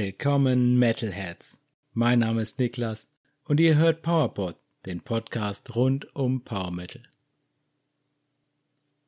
[0.00, 1.58] Willkommen Metalheads.
[1.92, 3.08] Mein Name ist Niklas
[3.42, 4.54] und ihr hört PowerPod,
[4.86, 7.02] den Podcast rund um Power Metal.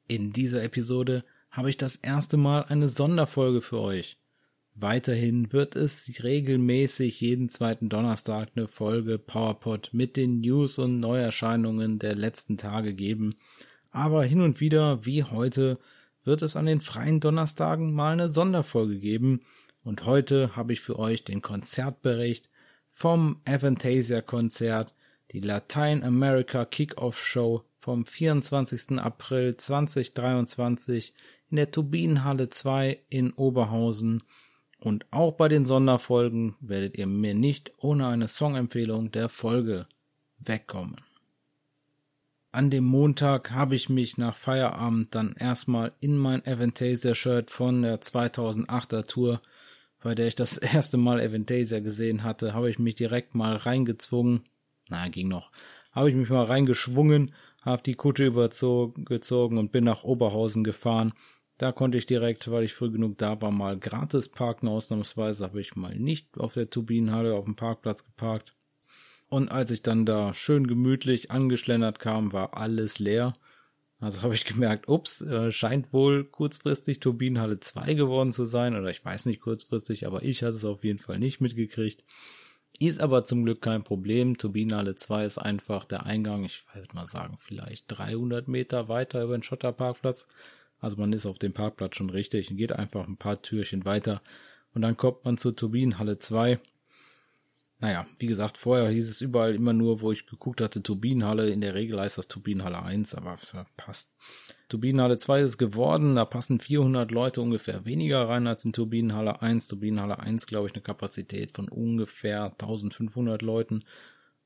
[0.09, 4.18] In dieser Episode habe ich das erste Mal eine Sonderfolge für euch.
[4.74, 12.01] Weiterhin wird es regelmäßig jeden zweiten Donnerstag eine Folge PowerPod mit den News und Neuerscheinungen
[12.01, 13.37] der letzten Tage geben.
[13.93, 15.79] Aber hin und wieder, wie heute,
[16.24, 19.43] wird es an den freien Donnerstagen mal eine Sonderfolge geben,
[19.84, 22.48] und heute habe ich für euch den Konzertbericht
[22.88, 24.95] vom Avantasia Konzert,
[25.33, 28.98] die Latein America Kickoff Show vom 24.
[28.98, 31.15] April 2023
[31.48, 34.23] in der Turbinenhalle 2 in Oberhausen
[34.80, 39.87] und auch bei den Sonderfolgen werdet ihr mir nicht ohne eine Songempfehlung der Folge
[40.38, 40.97] wegkommen.
[42.52, 47.82] An dem Montag habe ich mich nach Feierabend dann erstmal in mein Avantasia Shirt von
[47.82, 49.41] der 2008er Tour
[50.01, 54.42] bei der ich das erste Mal Aventasia gesehen hatte, habe ich mich direkt mal reingezwungen.
[54.88, 55.51] Na, ging noch.
[55.92, 61.12] Habe ich mich mal reingeschwungen, habe die Kutte übergezogen und bin nach Oberhausen gefahren.
[61.59, 64.69] Da konnte ich direkt, weil ich früh genug da war, mal gratis parken.
[64.69, 68.54] Ausnahmsweise habe ich mal nicht auf der Turbinenhalle auf dem Parkplatz geparkt.
[69.28, 73.34] Und als ich dann da schön gemütlich angeschlendert kam, war alles leer.
[74.00, 78.88] Also habe ich gemerkt, ups, äh, scheint wohl kurzfristig Turbinenhalle 2 geworden zu sein, oder
[78.88, 82.03] ich weiß nicht kurzfristig, aber ich hatte es auf jeden Fall nicht mitgekriegt.
[82.78, 84.38] Ist aber zum Glück kein Problem.
[84.38, 89.37] Turbinenhalle 2 ist einfach der Eingang, ich würde mal sagen, vielleicht 300 Meter weiter über
[89.37, 90.26] den Schotterparkplatz.
[90.78, 94.22] Also man ist auf dem Parkplatz schon richtig und geht einfach ein paar Türchen weiter
[94.75, 96.59] und dann kommt man zur Turbinenhalle 2
[97.81, 101.48] naja, wie gesagt, vorher hieß es überall immer nur, wo ich geguckt hatte, Turbinenhalle.
[101.48, 103.38] In der Regel heißt das Turbinenhalle 1, aber
[103.78, 104.10] passt.
[104.68, 109.69] Turbinenhalle 2 ist geworden, da passen 400 Leute ungefähr weniger rein als in Turbinenhalle 1.
[109.69, 113.82] Turbinenhalle 1, glaube ich, eine Kapazität von ungefähr 1500 Leuten.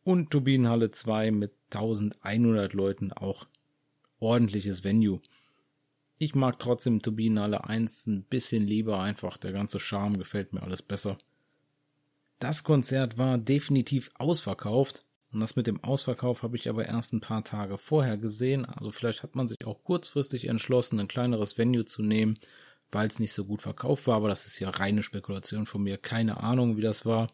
[0.04, 3.46] Und Turbinenhalle 2 mit 1100 Leuten auch
[4.20, 5.20] ordentliches Venue.
[6.18, 10.82] Ich mag trotzdem Turbinenhalle 1 ein bisschen lieber, einfach der ganze Charme gefällt mir alles
[10.82, 11.18] besser.
[12.38, 15.00] Das Konzert war definitiv ausverkauft.
[15.32, 18.64] Und das mit dem Ausverkauf habe ich aber erst ein paar Tage vorher gesehen.
[18.64, 22.38] Also vielleicht hat man sich auch kurzfristig entschlossen, ein kleineres Venue zu nehmen,
[22.92, 24.16] weil es nicht so gut verkauft war.
[24.16, 25.98] Aber das ist ja reine Spekulation von mir.
[25.98, 27.32] Keine Ahnung, wie das war.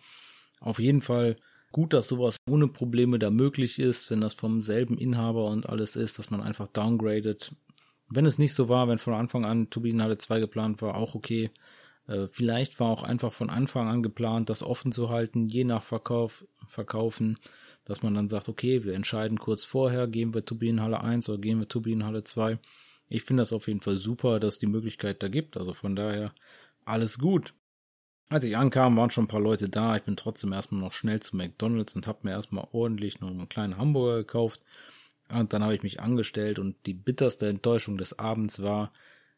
[0.60, 1.36] Auf jeden Fall
[1.72, 5.94] gut, dass sowas ohne Probleme da möglich ist, wenn das vom selben Inhaber und alles
[5.94, 7.54] ist, dass man einfach downgradet.
[8.08, 11.50] Wenn es nicht so war, wenn von Anfang an Turbinenhalle 2 geplant war, auch okay.
[12.10, 15.84] Äh, vielleicht war auch einfach von Anfang an geplant, das offen zu halten, je nach
[15.84, 17.38] Verkauf, Verkaufen,
[17.84, 21.60] dass man dann sagt, okay, wir entscheiden kurz vorher, gehen wir Turbinenhalle 1 oder gehen
[21.60, 22.58] wir Turbinenhalle 2.
[23.08, 25.56] Ich finde das auf jeden Fall super, dass die Möglichkeit da gibt.
[25.56, 26.32] Also von daher
[26.84, 27.54] alles gut.
[28.28, 29.96] Als ich ankam, waren schon ein paar Leute da.
[29.96, 33.48] Ich bin trotzdem erstmal noch schnell zu McDonalds und habe mir erstmal ordentlich noch einen
[33.48, 34.62] kleinen Hamburger gekauft.
[35.28, 38.92] Und dann habe ich mich angestellt und die bitterste Enttäuschung des Abends war,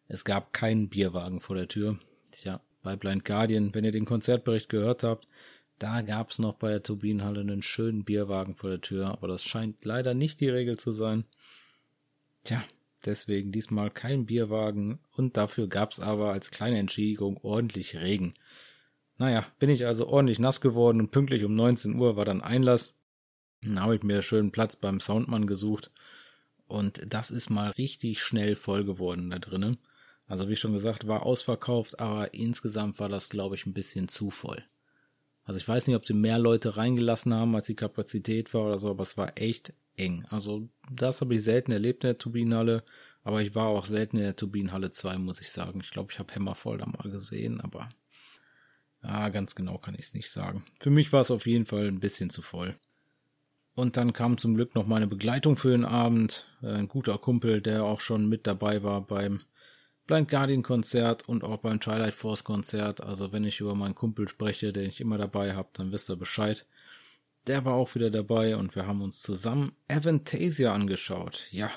[0.09, 1.99] es gab keinen Bierwagen vor der Tür.
[2.33, 5.29] Tja, bei Blind Guardian, wenn ihr den Konzertbericht gehört habt,
[5.79, 9.85] da gab's noch bei der Turbinenhalle einen schönen Bierwagen vor der Tür, aber das scheint
[9.85, 11.25] leider nicht die Regel zu sein.
[12.45, 12.63] Tja,
[13.05, 18.35] deswegen diesmal kein Bierwagen und dafür gab's aber als kleine Entschädigung ordentlich Regen.
[19.19, 22.95] Naja, bin ich also ordentlich nass geworden und pünktlich um 19 Uhr war dann Einlass.
[23.63, 25.91] Dann habe ich mir schönen Platz beim Soundmann gesucht
[26.67, 29.79] und das ist mal richtig schnell voll geworden da drinnen.
[30.27, 34.31] Also wie schon gesagt, war ausverkauft, aber insgesamt war das, glaube ich, ein bisschen zu
[34.31, 34.63] voll.
[35.45, 38.79] Also ich weiß nicht, ob sie mehr Leute reingelassen haben, als die Kapazität war oder
[38.79, 40.25] so, aber es war echt eng.
[40.31, 42.85] Also das habe ich selten erlebt in der Turbinenhalle,
[43.25, 45.81] aber ich war auch selten in der Turbinenhalle 2, muss ich sagen.
[45.83, 47.89] Ich glaube, ich habe Hämmervoll da mal gesehen, aber
[49.03, 50.65] ja, ganz genau kann ich es nicht sagen.
[50.79, 52.77] Für mich war es auf jeden Fall ein bisschen zu voll.
[53.75, 56.47] Und dann kam zum Glück noch meine Begleitung für den Abend.
[56.61, 59.41] Ein guter Kumpel, der auch schon mit dabei war beim
[60.07, 63.03] Blind Guardian Konzert und auch beim Twilight Force Konzert.
[63.03, 66.17] Also wenn ich über meinen Kumpel spreche, den ich immer dabei habe, dann wisst ihr
[66.17, 66.67] Bescheid.
[67.47, 71.47] Der war auch wieder dabei und wir haben uns zusammen Avantasia angeschaut.
[71.51, 71.71] Ja,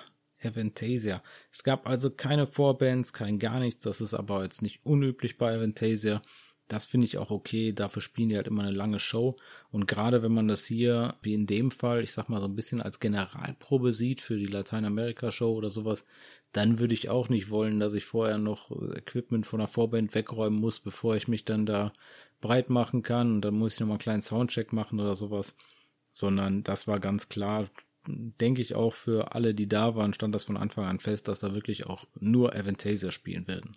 [0.44, 1.24] Avantasia.
[1.52, 3.84] Es gab also keine Vorbands, kein gar nichts.
[3.84, 6.22] Das ist aber jetzt nicht unüblich bei Avantasia.
[6.68, 7.74] Das finde ich auch okay.
[7.74, 9.38] Dafür spielen die halt immer eine lange Show.
[9.70, 12.56] Und gerade wenn man das hier, wie in dem Fall, ich sag mal so ein
[12.56, 16.06] bisschen als Generalprobe sieht für die Lateinamerika-Show oder sowas,
[16.56, 20.58] dann würde ich auch nicht wollen, dass ich vorher noch Equipment von der Vorband wegräumen
[20.58, 21.92] muss, bevor ich mich dann da
[22.40, 25.54] breit machen kann und dann muss ich nochmal einen kleinen Soundcheck machen oder sowas.
[26.14, 27.68] Sondern das war ganz klar,
[28.08, 31.42] denke ich auch für alle, die da waren, stand das von Anfang an fest, dass
[31.42, 33.76] da wirklich auch nur Avantasia spielen werden.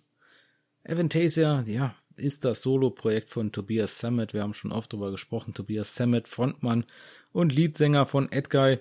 [0.85, 4.33] Avantasia, ja, ist das Solo-Projekt von Tobias Sammet.
[4.33, 5.53] Wir haben schon oft darüber gesprochen.
[5.53, 6.85] Tobias Sammet, Frontmann
[7.33, 8.79] und Leadsänger von Edguy.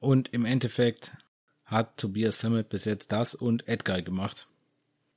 [0.00, 1.12] Und im Endeffekt
[1.68, 4.48] hat Tobias Sammet bis jetzt das und Edguy gemacht.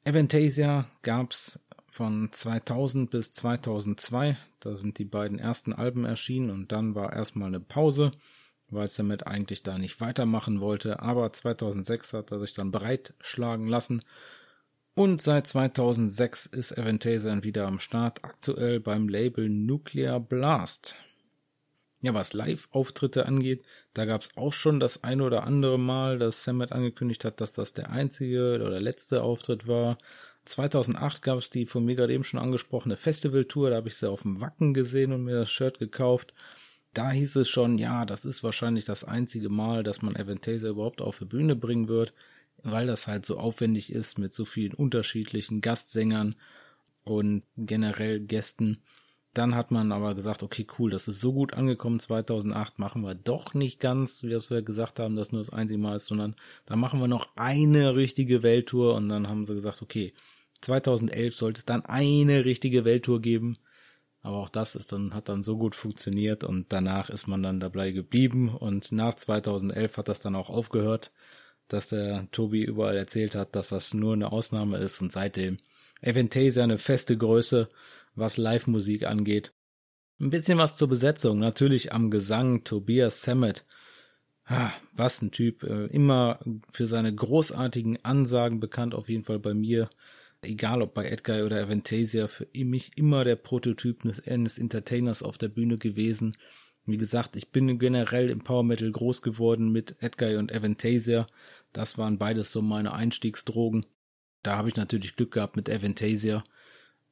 [0.05, 1.59] Aventasia gab's
[1.89, 4.37] von 2000 bis 2002.
[4.59, 8.11] Da sind die beiden ersten Alben erschienen und dann war erstmal eine Pause,
[8.69, 11.01] weil Sammet eigentlich da nicht weitermachen wollte.
[11.01, 14.03] Aber 2006 hat er sich dann breitschlagen lassen
[14.93, 20.95] und seit 2006 ist Aventasia wieder am Start, aktuell beim Label Nuclear Blast.
[22.01, 23.63] Ja, was Live-Auftritte angeht,
[23.93, 27.51] da gab es auch schon das eine oder andere Mal, dass Sammet angekündigt hat, dass
[27.51, 29.97] das der einzige oder letzte Auftritt war.
[30.45, 34.09] 2008 gab es die von mir gerade eben schon angesprochene Festivaltour, da habe ich sie
[34.09, 36.33] auf dem Wacken gesehen und mir das Shirt gekauft.
[36.93, 41.01] Da hieß es schon, ja, das ist wahrscheinlich das einzige Mal, dass man Aventasia überhaupt
[41.01, 42.13] auf die Bühne bringen wird
[42.63, 46.35] weil das halt so aufwendig ist mit so vielen unterschiedlichen Gastsängern
[47.03, 48.83] und generell Gästen.
[49.33, 53.15] Dann hat man aber gesagt, okay, cool, das ist so gut angekommen 2008, machen wir
[53.15, 56.35] doch nicht ganz, wie das wir gesagt haben, dass nur das einzige Mal ist, sondern
[56.65, 58.95] da machen wir noch eine richtige Welttour.
[58.95, 60.13] Und dann haben sie gesagt, okay,
[60.61, 63.57] 2011 sollte es dann eine richtige Welttour geben.
[64.21, 67.59] Aber auch das ist dann, hat dann so gut funktioniert und danach ist man dann
[67.59, 68.49] dabei geblieben.
[68.49, 71.11] Und nach 2011 hat das dann auch aufgehört
[71.71, 75.01] dass der Tobi überall erzählt hat, dass das nur eine Ausnahme ist.
[75.01, 75.57] Und seitdem
[76.03, 77.69] Aventasia eine feste Größe,
[78.15, 79.53] was Live-Musik angeht.
[80.19, 83.65] Ein bisschen was zur Besetzung, natürlich am Gesang Tobias Sammet.
[84.45, 86.39] Ah, was ein Typ, äh, immer
[86.71, 89.89] für seine großartigen Ansagen bekannt, auf jeden Fall bei mir.
[90.41, 95.49] Egal ob bei Edgar oder Aventasia, für mich immer der Prototyp eines Entertainers auf der
[95.49, 96.35] Bühne gewesen.
[96.85, 101.27] Wie gesagt, ich bin generell im Power Metal groß geworden mit Edgar und Aventasia.
[101.73, 103.85] Das waren beides so meine Einstiegsdrogen.
[104.41, 106.43] Da habe ich natürlich Glück gehabt mit Aventasia.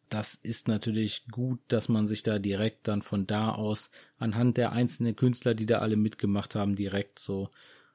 [0.10, 4.72] Das ist natürlich gut, dass man sich da direkt dann von da aus anhand der
[4.72, 7.50] einzelnen Künstler, die da alle mitgemacht haben, direkt so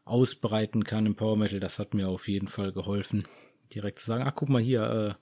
[0.04, 1.60] ausbreiten kann im Power Metal.
[1.60, 3.26] Das hat mir auf jeden Fall geholfen,
[3.74, 5.16] direkt zu sagen, ah, guck mal hier,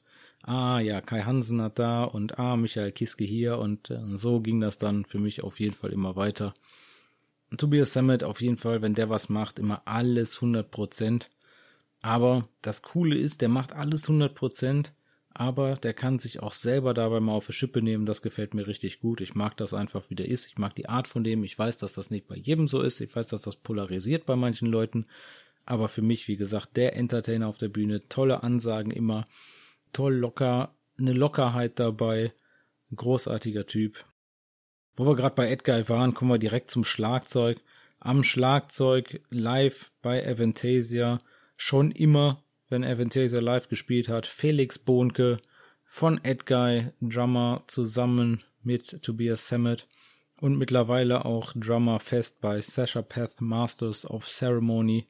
[0.44, 4.40] äh, ah ja, Kai Hansen hat da und ah, Michael Kiske hier und äh, so
[4.40, 6.52] ging das dann für mich auf jeden Fall immer weiter.
[7.56, 11.30] Tobias Sammet auf jeden Fall, wenn der was macht, immer alles 100 Prozent.
[12.00, 14.92] Aber das Coole ist, der macht alles 100 Prozent,
[15.34, 18.06] aber der kann sich auch selber dabei mal auf die Schippe nehmen.
[18.06, 19.20] Das gefällt mir richtig gut.
[19.20, 20.46] Ich mag das einfach, wie der ist.
[20.46, 21.44] Ich mag die Art von dem.
[21.44, 23.00] Ich weiß, dass das nicht bei jedem so ist.
[23.00, 25.06] Ich weiß, dass das polarisiert bei manchen Leuten.
[25.64, 29.24] Aber für mich, wie gesagt, der Entertainer auf der Bühne, tolle Ansagen immer
[29.92, 32.32] toll locker, eine Lockerheit dabei,
[32.90, 34.04] ein großartiger Typ.
[34.96, 37.60] Wo wir gerade bei Edgar waren, kommen wir direkt zum Schlagzeug.
[37.98, 41.18] Am Schlagzeug live bei Aventasia
[41.56, 42.41] schon immer,
[42.72, 45.36] wenn Aventasia live gespielt hat, Felix Bohnke
[45.84, 49.86] von Edguy, Drummer zusammen mit Tobias Sammet.
[50.40, 55.06] Und mittlerweile auch Drummer fest bei Sasha Path Masters of Ceremony.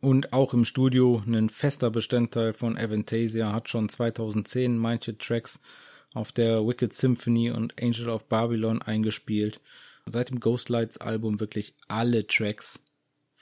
[0.00, 5.58] Und auch im Studio ein fester Bestandteil von Aventasia hat schon 2010 manche Tracks
[6.12, 9.60] auf der Wicked Symphony und Angel of Babylon eingespielt.
[10.06, 12.78] Seit dem Ghostlights Album wirklich alle Tracks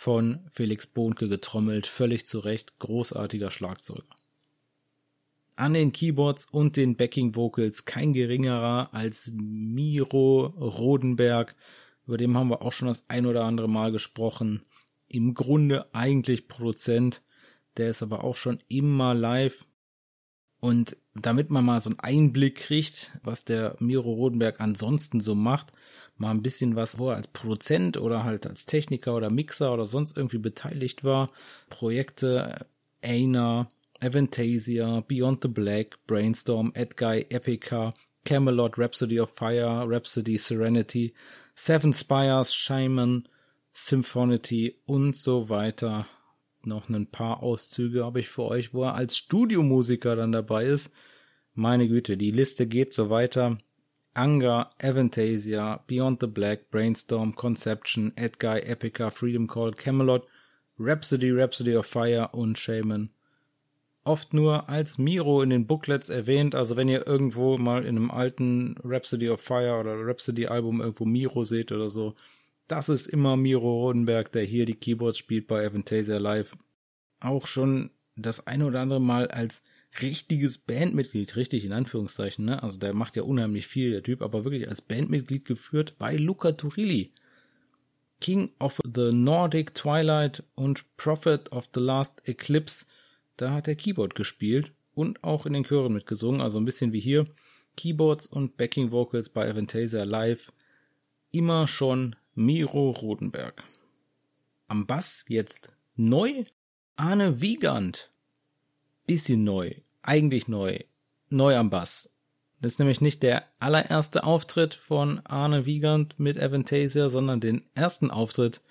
[0.02, 4.02] von Felix Bohnke getrommelt, völlig zu Recht, großartiger Schlagzeuger.
[5.54, 11.54] An den Keyboards und den Backing Vocals kein geringerer als Miro Rodenberg,
[12.04, 14.62] über den haben wir auch schon das ein oder andere Mal gesprochen
[15.06, 17.22] im Grunde eigentlich Produzent,
[17.76, 19.66] der ist aber auch schon immer live.
[20.58, 25.72] Und damit man mal so einen Einblick kriegt, was der Miro Rodenberg ansonsten so macht,
[26.16, 29.86] mal ein bisschen was, wo er als Produzent oder halt als Techniker oder Mixer oder
[29.86, 31.30] sonst irgendwie beteiligt war.
[31.68, 32.66] Projekte
[33.02, 33.68] Aina,
[34.00, 37.92] Aventasia, Beyond the Black, Brainstorm, Edguy, Epica,
[38.24, 41.14] Camelot, Rhapsody of Fire, Rhapsody Serenity,
[41.54, 43.28] Seven Spires, Shaman,
[43.72, 46.06] Symphonity und so weiter.
[46.64, 50.90] Noch ein paar Auszüge habe ich für euch, wo er als Studiomusiker dann dabei ist.
[51.54, 53.58] Meine Güte, die Liste geht so weiter.
[54.14, 60.26] Anga, Aventasia, Beyond the Black, Brainstorm, Conception, Edguy, Epica, Freedom Call, Camelot,
[60.78, 63.10] Rhapsody, Rhapsody of Fire und Shaman.
[64.04, 68.10] Oft nur als Miro in den Booklets erwähnt, also wenn ihr irgendwo mal in einem
[68.10, 72.14] alten Rhapsody of Fire oder Rhapsody Album irgendwo Miro seht oder so,
[72.66, 76.56] das ist immer Miro Rodenberg, der hier die Keyboards spielt bei Aventasia Live.
[77.20, 79.62] Auch schon das eine oder andere Mal als
[80.00, 82.62] richtiges Bandmitglied, richtig in Anführungszeichen, ne?
[82.62, 86.52] Also der macht ja unheimlich viel, der Typ, aber wirklich als Bandmitglied geführt bei Luca
[86.52, 87.12] Turilli.
[88.20, 92.86] King of the Nordic Twilight und Prophet of the Last Eclipse,
[93.36, 97.00] da hat er Keyboard gespielt und auch in den Chören mitgesungen, also ein bisschen wie
[97.00, 97.26] hier.
[97.76, 100.52] Keyboards und Backing Vocals bei Avantasia Live
[101.32, 103.64] immer schon Miro Rodenberg.
[104.68, 106.44] Am Bass jetzt neu
[106.96, 108.11] Arne Wiegand.
[109.12, 110.78] Bisschen neu, eigentlich neu,
[111.28, 112.08] neu am Bass.
[112.62, 118.10] Das ist nämlich nicht der allererste Auftritt von Arne Wiegand mit Avantasia, sondern den ersten
[118.10, 118.62] Auftritt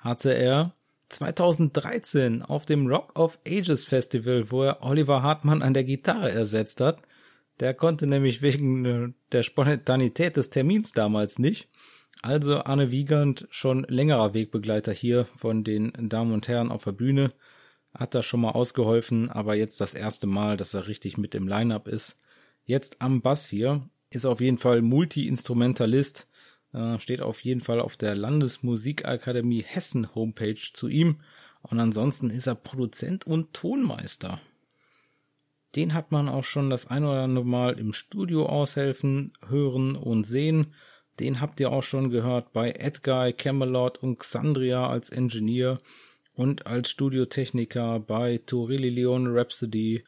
[0.00, 0.72] hatte er
[1.10, 6.80] 2013 auf dem Rock of Ages Festival, wo er Oliver Hartmann an der Gitarre ersetzt
[6.80, 7.02] hat.
[7.60, 11.68] Der konnte nämlich wegen äh, der Spontanität des Termins damals nicht.
[12.22, 17.28] Also Arne Wiegand schon längerer Wegbegleiter hier von den Damen und Herren auf der Bühne.
[17.94, 21.46] Hat da schon mal ausgeholfen, aber jetzt das erste Mal, dass er richtig mit im
[21.46, 22.16] Line-Up ist.
[22.64, 23.88] Jetzt am Bass hier.
[24.10, 26.28] Ist auf jeden Fall Multi-Instrumentalist
[26.72, 31.20] äh, steht auf jeden Fall auf der Landesmusikakademie Hessen Homepage zu ihm.
[31.62, 34.40] Und ansonsten ist er Produzent und Tonmeister.
[35.76, 40.24] Den hat man auch schon das ein oder andere Mal im Studio aushelfen, hören und
[40.24, 40.74] sehen.
[41.20, 45.78] Den habt ihr auch schon gehört bei Edguy, Camelot und Xandria als Engineer
[46.34, 50.04] und als Studiotechniker bei Torilli Leon Rhapsody.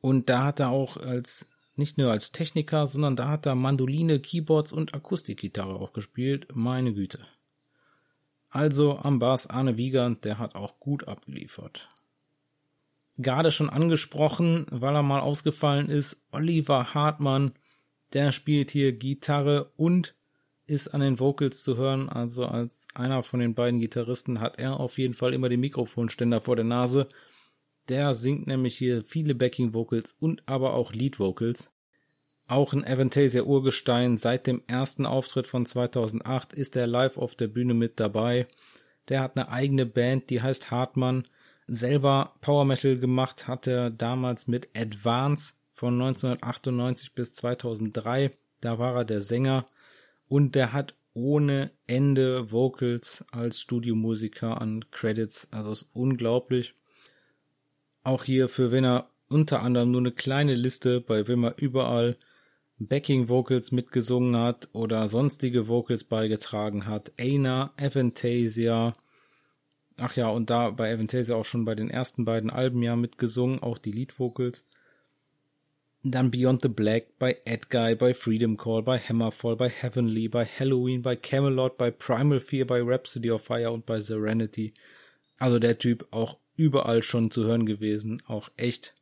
[0.00, 4.20] Und da hat er auch als nicht nur als Techniker, sondern da hat er Mandoline,
[4.20, 6.48] Keyboards und Akustikgitarre auch gespielt.
[6.54, 7.20] Meine Güte.
[8.50, 11.88] Also am Bass Arne Wiegand, der hat auch gut abgeliefert.
[13.16, 17.52] Gerade schon angesprochen, weil er mal ausgefallen ist, Oliver Hartmann,
[18.12, 20.14] der spielt hier Gitarre und
[20.66, 22.08] ist an den Vocals zu hören.
[22.08, 26.40] Also als einer von den beiden Gitarristen hat er auf jeden Fall immer den Mikrofonständer
[26.40, 27.08] vor der Nase
[27.88, 31.70] der singt nämlich hier viele Backing Vocals und aber auch Lead Vocals.
[32.46, 37.48] Auch ein Avantasia Urgestein seit dem ersten Auftritt von 2008 ist er live auf der
[37.48, 38.46] Bühne mit dabei.
[39.08, 41.24] Der hat eine eigene Band, die heißt Hartmann.
[41.66, 48.30] Selber Power Metal gemacht hat er damals mit Advance von 1998 bis 2003.
[48.60, 49.64] Da war er der Sänger
[50.34, 55.46] und der hat ohne Ende Vocals als Studiomusiker an Credits.
[55.52, 56.74] Also ist unglaublich.
[58.02, 62.16] Auch hier für wen er unter anderem nur eine kleine Liste, bei wem er überall
[62.80, 67.12] Backing Vocals mitgesungen hat oder sonstige Vocals beigetragen hat.
[67.16, 68.92] Aina, Avantasia.
[69.98, 73.62] Ach ja, und da bei Avantasia auch schon bei den ersten beiden Alben ja mitgesungen,
[73.62, 74.66] auch die Lead Vocals.
[76.06, 81.00] Dann Beyond the Black, bei Edguy, bei Freedom Call, bei Hammerfall, bei Heavenly, bei Halloween,
[81.00, 84.74] bei Camelot, bei Primal Fear, bei Rhapsody of Fire und bei Serenity.
[85.38, 88.22] Also der Typ auch überall schon zu hören gewesen.
[88.26, 88.94] Auch echt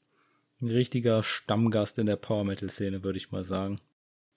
[0.61, 3.81] ein richtiger Stammgast in der Power Metal Szene, würde ich mal sagen.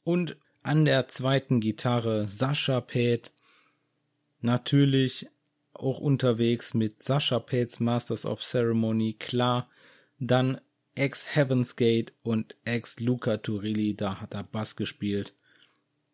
[0.03, 3.31] Und an der zweiten Gitarre Sascha Peth.
[4.41, 5.27] Natürlich
[5.73, 9.69] auch unterwegs mit Sascha Peths Masters of Ceremony, klar.
[10.17, 10.59] Dann
[10.95, 15.33] ex Heaven's Gate und ex Luca Turilli, da hat er Bass gespielt.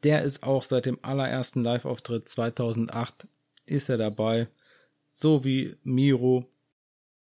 [0.04, 3.28] Der ist auch seit dem allerersten Live-Auftritt 2008
[3.68, 4.48] ist er dabei.
[5.14, 6.48] So wie Miro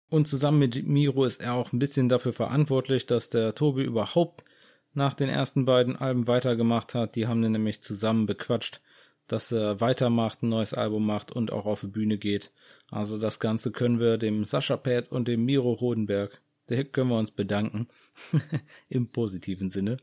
[0.09, 4.43] und zusammen mit Miro ist er auch ein bisschen dafür verantwortlich, dass der Tobi überhaupt
[4.93, 7.15] nach den ersten beiden Alben weitergemacht hat.
[7.15, 8.81] Die haben den nämlich zusammen bequatscht,
[9.27, 12.51] dass er weitermacht, ein neues Album macht und auch auf die Bühne geht.
[12.89, 16.41] Also das Ganze können wir dem Sascha Pet und dem Miro Rodenberg,
[16.71, 17.87] der können wir uns bedanken.
[18.89, 19.97] Im positiven Sinne.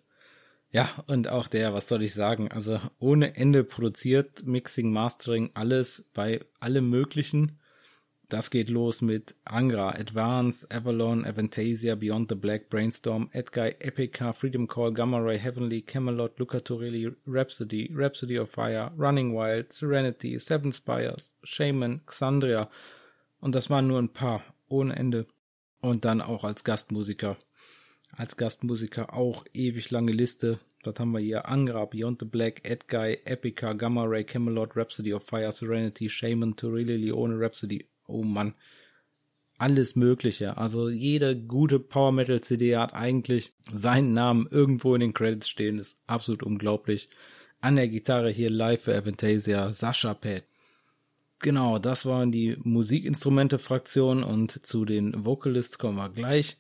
[0.71, 6.05] Ja, und auch der, was soll ich sagen, also ohne Ende produziert, Mixing, Mastering, alles
[6.13, 7.59] bei allem möglichen.
[8.29, 14.69] Das geht los mit Angra, Advance, Avalon, Avantasia, Beyond the Black, Brainstorm, Edguy, Epica, Freedom
[14.69, 20.71] Call, Gamma Ray, Heavenly, Camelot, Luca Torelli, Rhapsody, Rhapsody of Fire, Running Wild, Serenity, Seven
[20.71, 22.69] Spires, Shaman, Xandria.
[23.41, 25.27] Und das waren nur ein paar, ohne Ende.
[25.81, 27.37] Und dann auch als Gastmusiker.
[28.11, 30.59] Als Gastmusiker auch ewig lange Liste.
[30.83, 35.25] Das haben wir hier Angra, Beyond the Black, Edguy, Epica, Gamma Ray, Camelot, Rhapsody of
[35.25, 38.55] Fire, Serenity, Shaman, Torelli, Leone, Rhapsody oh Mann,
[39.59, 40.57] alles Mögliche.
[40.57, 45.79] Also jede gute Power Metal CD hat eigentlich seinen Namen irgendwo in den Credits stehen.
[45.79, 47.09] Ist absolut unglaublich.
[47.61, 50.45] An der Gitarre hier live für Avantasia Sascha Pet.
[51.41, 56.59] Genau, das waren die Musikinstrumente-Fraktion und zu den Vocalists kommen wir gleich.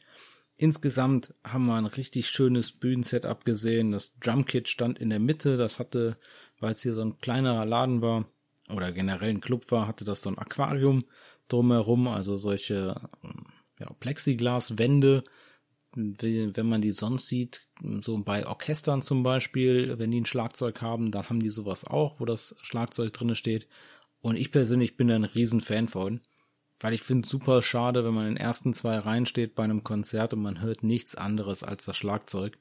[0.56, 3.92] Insgesamt haben wir ein richtig schönes Bühnensetup gesehen.
[3.92, 5.56] Das Drumkit stand in der Mitte.
[5.56, 6.16] Das hatte,
[6.60, 8.26] weil es hier so ein kleinerer Laden war
[8.68, 11.04] oder generell ein Club war, hatte das so ein Aquarium
[11.48, 12.94] drumherum, also solche
[13.78, 15.24] ja, Plexiglaswände,
[15.94, 17.66] wenn man die sonst sieht,
[18.00, 22.20] so bei Orchestern zum Beispiel, wenn die ein Schlagzeug haben, dann haben die sowas auch,
[22.20, 23.66] wo das Schlagzeug drinne steht.
[24.20, 26.20] Und ich persönlich bin da ein Riesenfan von,
[26.80, 29.64] weil ich finde es super schade, wenn man in den ersten zwei Reihen steht bei
[29.64, 32.58] einem Konzert und man hört nichts anderes als das Schlagzeug.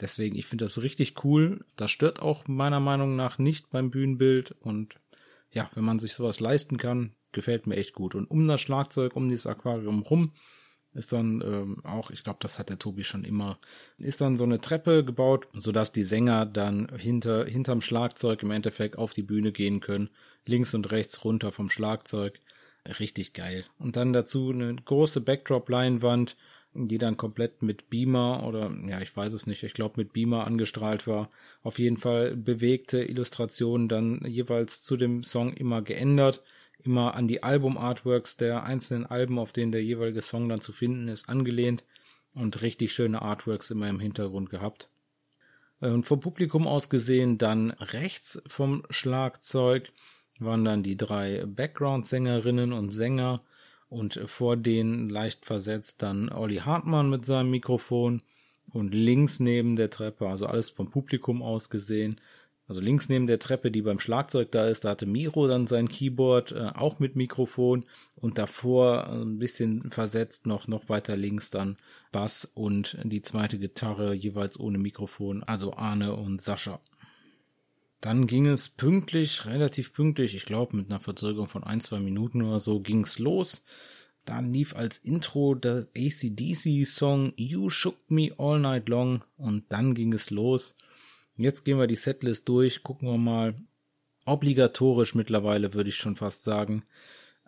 [0.00, 1.64] Deswegen, ich finde das richtig cool.
[1.76, 4.52] Das stört auch meiner Meinung nach nicht beim Bühnenbild.
[4.60, 4.96] Und
[5.52, 8.14] ja, wenn man sich sowas leisten kann, gefällt mir echt gut.
[8.14, 10.32] Und um das Schlagzeug, um dieses Aquarium rum,
[10.94, 13.58] ist dann ähm, auch, ich glaube, das hat der Tobi schon immer,
[13.98, 18.96] ist dann so eine Treppe gebaut, sodass die Sänger dann hinter hinterm Schlagzeug im Endeffekt
[18.96, 20.10] auf die Bühne gehen können,
[20.46, 22.40] links und rechts runter vom Schlagzeug.
[23.00, 23.64] Richtig geil.
[23.78, 26.36] Und dann dazu eine große Backdrop-Leinwand,
[26.74, 30.46] die dann komplett mit Beamer oder ja, ich weiß es nicht, ich glaube mit Beamer
[30.46, 31.30] angestrahlt war.
[31.62, 36.42] Auf jeden Fall bewegte Illustrationen dann jeweils zu dem Song immer geändert
[36.84, 41.08] immer an die Album-Artworks der einzelnen Alben, auf denen der jeweilige Song dann zu finden
[41.08, 41.84] ist, angelehnt
[42.34, 44.88] und richtig schöne Artworks immer im Hintergrund gehabt.
[45.80, 49.90] Äh, und vom Publikum aus gesehen dann rechts vom Schlagzeug
[50.38, 53.42] waren dann die drei Background-Sängerinnen und Sänger.
[53.88, 58.22] Und vor denen leicht versetzt dann Olli Hartmann mit seinem Mikrofon.
[58.72, 62.20] Und links neben der Treppe, also alles vom Publikum aus gesehen,
[62.66, 65.86] also links neben der Treppe, die beim Schlagzeug da ist, da hatte Miro dann sein
[65.86, 67.84] Keyboard, äh, auch mit Mikrofon.
[68.16, 71.76] Und davor äh, ein bisschen versetzt noch, noch weiter links dann
[72.10, 76.80] Bass und die zweite Gitarre jeweils ohne Mikrofon, also Arne und Sascha.
[78.04, 82.42] Dann ging es pünktlich, relativ pünktlich, ich glaube mit einer Verzögerung von ein, zwei Minuten
[82.42, 83.64] oder so, ging's los.
[84.26, 90.12] Dann lief als Intro der ACDC-Song You Shook Me All Night Long und dann ging
[90.12, 90.76] es los.
[91.38, 93.54] Jetzt gehen wir die Setlist durch, gucken wir mal.
[94.26, 96.84] Obligatorisch mittlerweile würde ich schon fast sagen.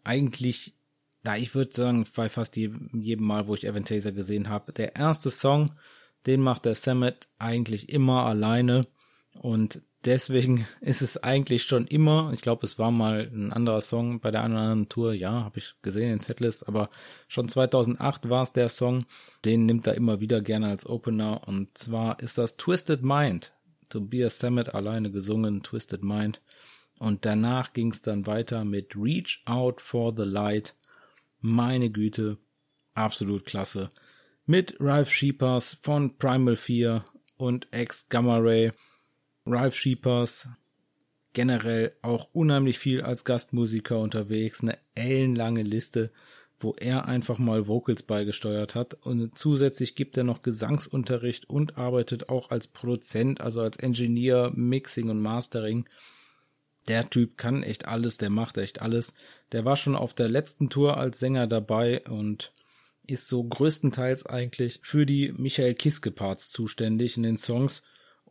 [0.05, 0.75] Eigentlich,
[1.23, 5.31] da ich würde sagen, bei fast jedem, Mal, wo ich Aventaser gesehen habe, der erste
[5.31, 5.73] Song,
[6.25, 8.87] den macht der Samet eigentlich immer alleine.
[9.35, 14.21] Und deswegen ist es eigentlich schon immer, ich glaube, es war mal ein anderer Song
[14.21, 16.89] bei der anderen Tour, ja, habe ich gesehen in Setlist, aber
[17.29, 19.05] schon 2008 war es der Song,
[19.45, 23.53] den nimmt er immer wieder gerne als Opener und zwar ist das Twisted Mind.
[23.89, 26.41] Tobias Sammet alleine gesungen, Twisted Mind.
[26.99, 30.75] Und danach ging es dann weiter mit Reach Out for the Light.
[31.41, 32.39] Meine Güte,
[32.95, 33.91] absolut klasse.
[34.47, 37.05] Mit Ralph Sheepers von Primal 4
[37.37, 38.73] und Ex Gamma Ray.
[39.47, 40.49] Ralph Sheepers
[41.33, 46.11] generell auch unheimlich viel als Gastmusiker unterwegs, eine ellenlange Liste
[46.59, 52.29] wo er einfach mal Vocals beigesteuert hat und zusätzlich gibt er noch Gesangsunterricht und arbeitet
[52.29, 55.87] auch als Produzent, also als Engineer, Mixing und Mastering.
[56.89, 59.13] Der Typ kann echt alles, der macht echt alles.
[59.53, 62.53] Der war schon auf der letzten Tour als Sänger dabei und
[63.07, 67.83] ist so größtenteils eigentlich für die Michael Kiske Parts zuständig in den Songs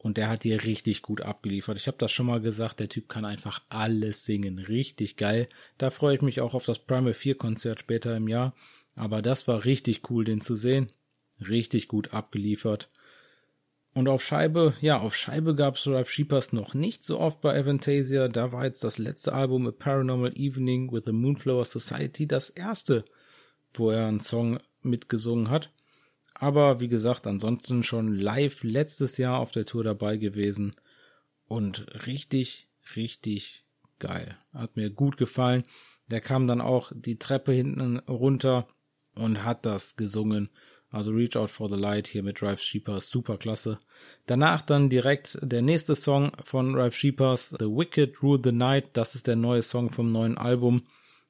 [0.05, 1.77] und der hat hier richtig gut abgeliefert.
[1.77, 4.59] Ich habe das schon mal gesagt, der Typ kann einfach alles singen.
[4.59, 5.47] Richtig geil.
[5.79, 8.53] Da freue ich mich auch auf das Primal 4 Konzert später im Jahr.
[8.93, 10.91] Aber das war richtig cool, den zu sehen.
[11.41, 12.91] Richtig gut abgeliefert.
[13.95, 17.59] Und auf Scheibe, ja, auf Scheibe gab es Ralph Sheepers noch nicht so oft bei
[17.59, 18.27] Avantasia.
[18.27, 23.05] Da war jetzt das letzte Album A Paranormal Evening with the Moonflower Society das erste,
[23.73, 25.71] wo er einen Song mitgesungen hat.
[26.35, 30.75] Aber wie gesagt, ansonsten schon live letztes Jahr auf der Tour dabei gewesen.
[31.47, 33.65] Und richtig, richtig
[33.99, 34.37] geil.
[34.53, 35.63] Hat mir gut gefallen.
[36.07, 38.67] Der kam dann auch die Treppe hinten runter
[39.15, 40.49] und hat das gesungen.
[40.89, 43.77] Also Reach Out for the Light hier mit Ralph Sheepers, super klasse.
[44.27, 48.91] Danach dann direkt der nächste Song von Ralph Sheepers, The Wicked Rule the Night.
[48.93, 50.83] Das ist der neue Song vom neuen Album.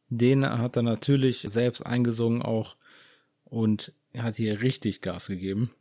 [0.09, 2.75] Den hat er natürlich selbst eingesungen auch.
[3.45, 5.71] Und hat hier richtig Gas gegeben.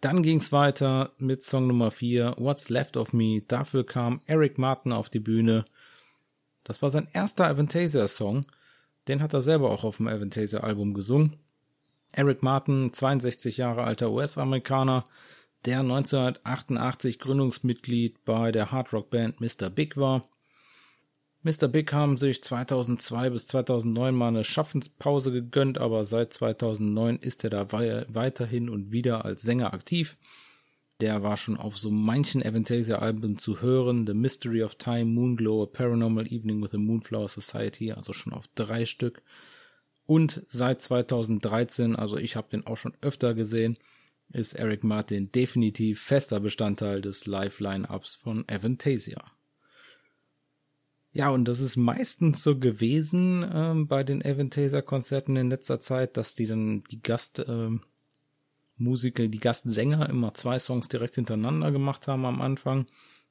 [0.00, 3.42] Dann ging's weiter mit Song Nummer 4, What's Left of Me.
[3.48, 5.64] Dafür kam Eric Martin auf die Bühne.
[6.62, 8.46] Das war sein erster Avantasia-Song.
[9.08, 11.36] Den hat er selber auch auf dem Avantasia-Album gesungen.
[12.12, 15.04] Eric Martin, 62 Jahre alter US-Amerikaner,
[15.64, 19.70] der 1988 Gründungsmitglied bei der Hardrock-Band Mr.
[19.70, 20.22] Big war
[21.44, 21.68] Mr.
[21.68, 27.50] Big haben sich 2002 bis 2009 mal eine Schaffenspause gegönnt, aber seit 2009 ist er
[27.50, 30.16] da weiterhin und wieder als Sänger aktiv.
[31.00, 34.06] Der war schon auf so manchen Avantasia-Alben zu hören.
[34.06, 38.48] The Mystery of Time, Moonglow, A Paranormal Evening with the Moonflower Society, also schon auf
[38.54, 39.20] drei Stück.
[40.06, 43.76] Und seit 2013, also ich habe den auch schon öfter gesehen,
[44.32, 49.22] ist Eric Martin definitiv fester Bestandteil des Live-Line-Ups von Avantasia.
[51.14, 56.34] Ja, und das ist meistens so gewesen ähm, bei den Avantasia-Konzerten in letzter Zeit, dass
[56.34, 62.42] die dann die Gastmusiker, ähm, die Gastsänger immer zwei Songs direkt hintereinander gemacht haben am
[62.42, 62.86] Anfang.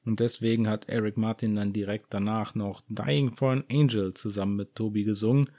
[0.06, 4.74] Und deswegen hat Eric Martin dann direkt danach noch Dying for an Angel zusammen mit
[4.74, 5.50] Toby gesungen.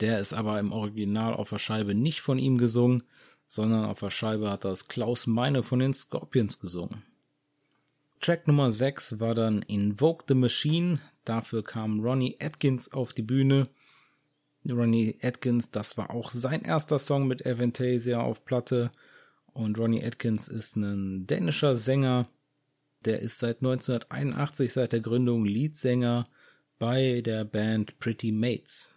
[0.00, 3.02] Der ist aber im Original auf der Scheibe nicht von ihm gesungen,
[3.46, 7.02] sondern auf der Scheibe hat das Klaus Meine von den Scorpions gesungen.
[8.20, 10.98] Track Nummer 6 war dann Invoke the Machine.
[11.24, 13.68] Dafür kam Ronnie Atkins auf die Bühne.
[14.68, 18.90] Ronnie Atkins, das war auch sein erster Song mit Avantasia auf Platte.
[19.52, 22.28] Und Ronnie Atkins ist ein dänischer Sänger.
[23.04, 26.24] Der ist seit 1981, seit der Gründung, Leadsänger
[26.78, 28.96] bei der Band Pretty Mates.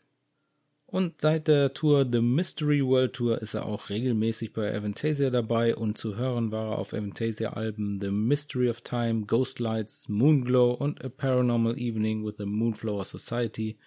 [0.88, 5.76] Und seit der Tour The Mystery World Tour ist er auch regelmäßig bei Avantasia dabei
[5.76, 11.04] und zu hören war er auf Avantasia-Alben The Mystery of Time, Ghost Lights, Moonglow und
[11.04, 13.80] A Paranormal Evening with the Moonflower Society.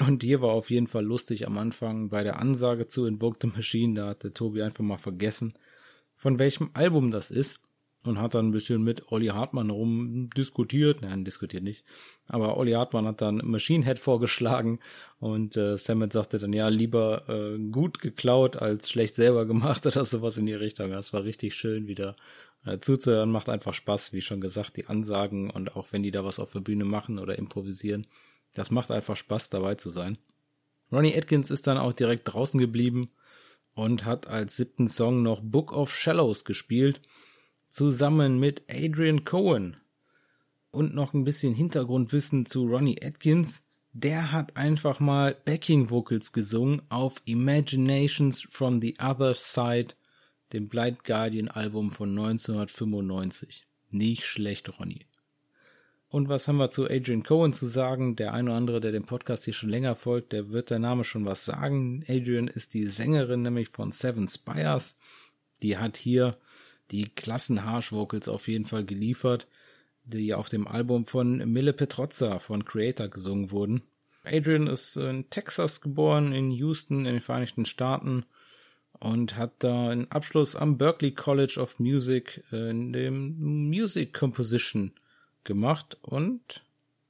[0.00, 3.48] Und hier war auf jeden Fall lustig am Anfang bei der Ansage zu Invoke the
[3.48, 5.54] Machine, da hat der Tobi einfach mal vergessen,
[6.14, 7.60] von welchem Album das ist
[8.06, 11.02] und hat dann ein bisschen mit Olli Hartmann rumdiskutiert.
[11.02, 11.84] Nein, diskutiert nicht.
[12.26, 14.80] Aber Olli Hartmann hat dann Machine Head vorgeschlagen
[15.18, 20.04] und äh, Sammet sagte dann, ja, lieber äh, gut geklaut als schlecht selber gemacht oder
[20.04, 20.90] sowas in die Richtung.
[20.90, 22.16] Das war richtig schön wieder
[22.64, 23.30] äh, zuzuhören.
[23.30, 26.52] Macht einfach Spaß, wie schon gesagt, die Ansagen und auch wenn die da was auf
[26.52, 28.06] der Bühne machen oder improvisieren.
[28.52, 30.18] Das macht einfach Spaß, dabei zu sein.
[30.90, 33.10] Ronnie Atkins ist dann auch direkt draußen geblieben
[33.74, 37.00] und hat als siebten Song noch Book of Shallows gespielt
[37.76, 39.76] zusammen mit Adrian Cohen.
[40.70, 43.62] Und noch ein bisschen Hintergrundwissen zu Ronnie Atkins.
[43.92, 49.88] Der hat einfach mal Backing Vocals gesungen auf Imaginations from the Other Side,
[50.54, 53.66] dem Blind Guardian Album von 1995.
[53.90, 55.04] Nicht schlecht, Ronnie.
[56.08, 58.16] Und was haben wir zu Adrian Cohen zu sagen?
[58.16, 61.04] Der eine oder andere, der dem Podcast hier schon länger folgt, der wird der Name
[61.04, 62.02] schon was sagen.
[62.08, 64.96] Adrian ist die Sängerin nämlich von Seven Spires.
[65.62, 66.38] Die hat hier
[66.90, 69.46] die klassen Harsh Vocals auf jeden Fall geliefert,
[70.04, 73.82] die auf dem Album von Mille Petrozza von Creator gesungen wurden.
[74.24, 78.24] Adrian ist in Texas geboren, in Houston in den Vereinigten Staaten
[78.98, 84.92] und hat da einen Abschluss am Berklee College of Music in dem Music Composition
[85.44, 86.62] gemacht und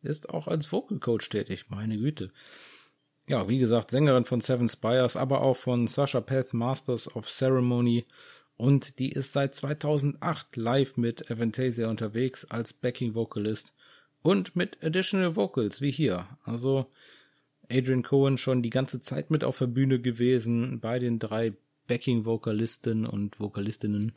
[0.03, 2.31] ist auch als Vocal Coach tätig, meine Güte.
[3.29, 8.07] Ja, wie gesagt, Sängerin von Seven Spires, aber auch von Sasha Path Masters of Ceremony
[8.57, 13.75] und die ist seit 2008 live mit Avantasia unterwegs als Backing Vocalist
[14.23, 16.27] und mit Additional Vocals wie hier.
[16.45, 16.87] Also
[17.71, 21.55] Adrian Cohen schon die ganze Zeit mit auf der Bühne gewesen bei den drei
[21.87, 24.13] Backing Vokalisten und Vokalistinnen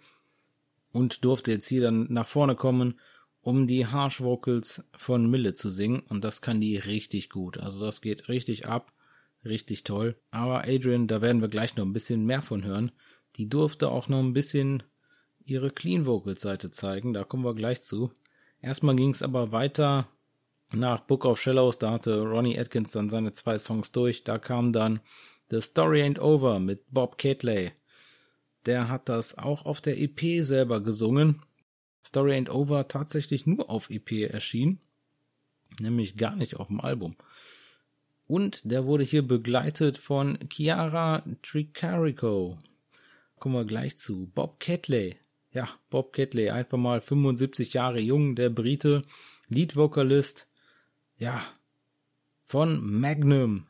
[0.91, 2.95] und durfte jetzt hier dann nach vorne kommen,
[3.41, 7.57] um die Harsh Vocals von Mille zu singen und das kann die richtig gut.
[7.57, 8.91] Also das geht richtig ab,
[9.45, 10.15] richtig toll.
[10.31, 12.91] Aber Adrian, da werden wir gleich noch ein bisschen mehr von hören.
[13.35, 14.83] Die durfte auch noch ein bisschen
[15.45, 18.11] ihre Clean Vocals Seite zeigen, da kommen wir gleich zu.
[18.61, 20.07] Erstmal ging es aber weiter
[20.71, 24.71] nach Book of Shallows, da hatte Ronnie Atkins dann seine zwei Songs durch, da kam
[24.73, 24.99] dann
[25.49, 27.71] The Story Ain't Over mit Bob Catley.
[28.65, 31.41] Der hat das auch auf der EP selber gesungen.
[32.05, 34.79] Story Ain't Over tatsächlich nur auf EP erschienen,
[35.79, 37.15] nämlich gar nicht auf dem Album.
[38.27, 42.59] Und der wurde hier begleitet von Chiara Tricarico.
[43.39, 44.29] Kommen wir gleich zu.
[44.35, 45.17] Bob Catley.
[45.51, 49.01] Ja, Bob Catley, einfach mal 75 Jahre jung, der Brite,
[49.47, 50.47] Lead-Vocalist.
[51.17, 51.41] Ja,
[52.43, 53.67] von Magnum.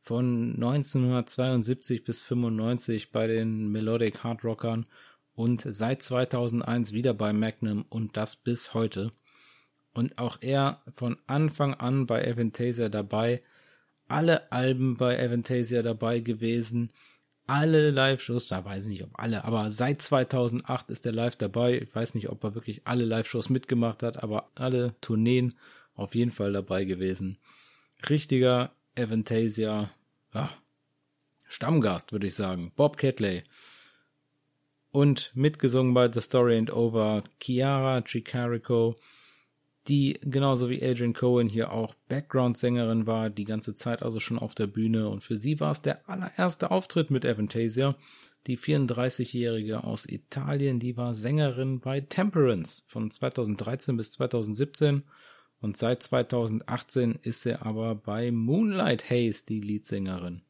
[0.00, 4.86] Von 1972 bis 95 bei den Melodic Hard Rockern
[5.34, 9.10] und seit 2001 wieder bei Magnum und das bis heute.
[9.94, 13.42] Und auch er von Anfang an bei Avantasia dabei,
[14.08, 16.92] alle Alben bei Avantasia dabei gewesen,
[17.46, 21.78] alle Live-Shows, da weiß ich nicht, ob alle, aber seit 2008 ist er live dabei.
[21.78, 25.54] Ich weiß nicht, ob er wirklich alle Live-Shows mitgemacht hat, aber alle Tourneen
[25.94, 27.38] auf jeden Fall dabei gewesen.
[28.08, 29.90] Richtiger Avantasia,
[30.34, 30.50] ja,
[31.44, 32.72] Stammgast, würde ich sagen.
[32.76, 33.42] Bob Catley.
[34.90, 38.96] Und mitgesungen bei The Story Ain't Over, Chiara Tricarico,
[39.88, 44.54] die genauso wie Adrian Cohen hier auch Background-Sängerin war, die ganze Zeit also schon auf
[44.54, 47.96] der Bühne und für sie war es der allererste Auftritt mit Avantasia.
[48.46, 55.04] Die 34-Jährige aus Italien, die war Sängerin bei Temperance von 2013 bis 2017
[55.60, 60.42] und seit 2018 ist sie aber bei Moonlight Haze die Leadsängerin.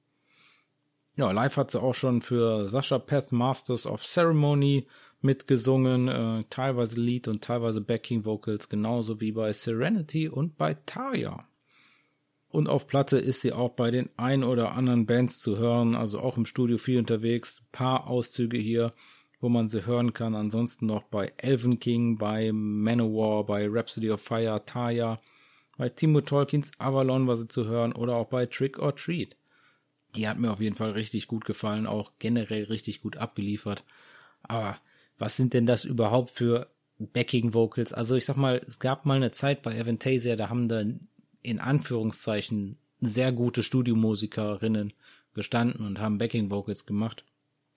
[1.14, 4.86] Ja, live hat sie auch schon für Sascha Path Masters of Ceremony
[5.22, 11.40] mitgesungen, äh, teilweise Lead und teilweise Backing Vocals, genauso wie bei Serenity und bei Tarja.
[12.48, 16.20] Und auf Platte ist sie auch bei den ein oder anderen Bands zu hören, also
[16.20, 17.64] auch im Studio viel unterwegs.
[17.72, 18.90] Paar Auszüge hier,
[19.40, 20.34] wo man sie hören kann.
[20.34, 25.16] Ansonsten noch bei Elven King, bei Manowar, bei Rhapsody of Fire, Tarja,
[25.78, 29.34] bei Timo Tolkiens Avalon war sie zu hören oder auch bei Trick or Treat.
[30.14, 33.82] Die hat mir auf jeden Fall richtig gut gefallen, auch generell richtig gut abgeliefert.
[34.42, 34.76] Aber
[35.22, 36.66] was sind denn das überhaupt für
[36.98, 37.92] Backing Vocals?
[37.92, 40.82] Also ich sag mal, es gab mal eine Zeit bei Aventasia, da haben da
[41.42, 44.92] in Anführungszeichen sehr gute Studiomusikerinnen
[45.32, 47.24] gestanden und haben Backing Vocals gemacht.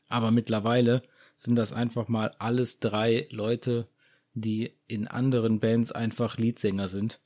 [0.08, 1.03] Aber mittlerweile
[1.38, 3.88] sind das einfach mal alles drei Leute,
[4.34, 7.21] die in anderen Bands einfach Leadsänger sind,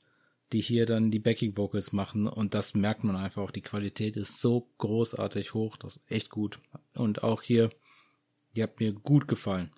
[0.52, 3.52] die hier dann die Backing Vocals machen und das merkt man einfach auch.
[3.52, 6.60] Die Qualität ist so großartig hoch, das ist echt gut.
[6.94, 7.70] Und auch hier,
[8.54, 9.70] die hat mir gut gefallen.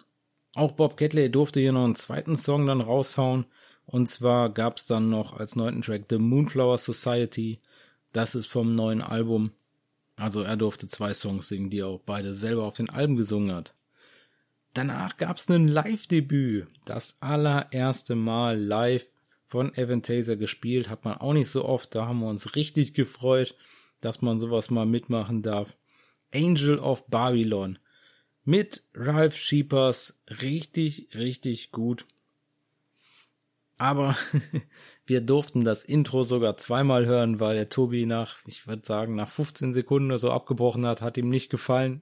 [0.55, 3.47] Auch Bob Catley durfte hier noch einen zweiten Song dann raushauen.
[3.87, 7.61] Und zwar gab's dann noch als neunten Track The Moonflower Society.
[8.13, 9.53] Das ist vom neuen Album.
[10.17, 13.55] Also er durfte zwei Songs singen, die er auch beide selber auf den Alben gesungen
[13.55, 13.75] hat.
[14.75, 16.67] Danach gab's ein Live-Debüt.
[16.85, 19.07] Das allererste Mal live
[19.47, 20.89] von Evan Taser gespielt.
[20.89, 21.95] Hat man auch nicht so oft.
[21.95, 23.55] Da haben wir uns richtig gefreut,
[24.01, 25.77] dass man sowas mal mitmachen darf.
[26.35, 27.79] Angel of Babylon
[28.45, 32.07] mit Ralph Sheepers richtig, richtig gut.
[33.79, 34.17] Aber
[35.07, 39.29] wir durften das Intro sogar zweimal hören, weil der Tobi nach, ich würde sagen, nach
[39.29, 42.01] 15 Sekunden oder so abgebrochen hat, hat ihm nicht gefallen.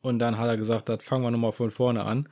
[0.00, 2.28] Und dann hat er gesagt, das fangen wir nochmal von vorne an.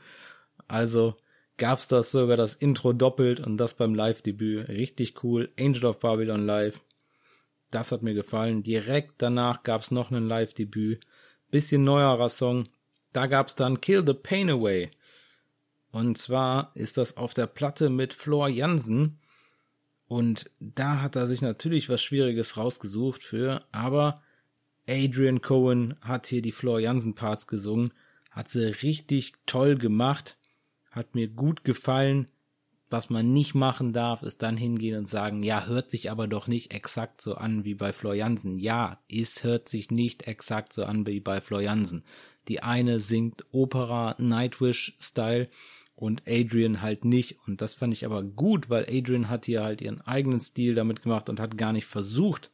[0.69, 1.17] Also
[1.57, 4.69] gab's das sogar das Intro doppelt und das beim Live-Debüt.
[4.69, 5.51] Richtig cool.
[5.59, 6.85] Angel of Babylon Live.
[7.71, 8.63] Das hat mir gefallen.
[8.63, 11.05] Direkt danach gab's noch ein Live-Debüt.
[11.51, 12.69] Bisschen neuerer Song,
[13.15, 14.91] da gab's dann Kill the Pain Away.
[15.91, 19.21] Und zwar ist das auf der Platte mit Flor Jansen.
[20.09, 24.21] Und da hat er sich natürlich was Schwieriges rausgesucht für, aber
[24.89, 27.93] Adrian Cohen hat hier die Flor Jansen Parts gesungen,
[28.31, 30.37] hat sie richtig toll gemacht,
[30.91, 32.27] hat mir gut gefallen.
[32.91, 36.49] Was man nicht machen darf, ist dann hingehen und sagen, ja, hört sich aber doch
[36.49, 38.59] nicht exakt so an wie bei Flor Jansen.
[38.59, 42.05] Ja, es hört sich nicht exakt so an wie bei Flor Jansen.
[42.49, 45.49] Die eine singt Opera Nightwish-Style
[45.97, 47.39] und Adrian halt nicht.
[47.47, 51.03] Und das fand ich aber gut, weil Adrian hat hier halt ihren eigenen Stil damit
[51.03, 52.51] gemacht und hat gar nicht versucht,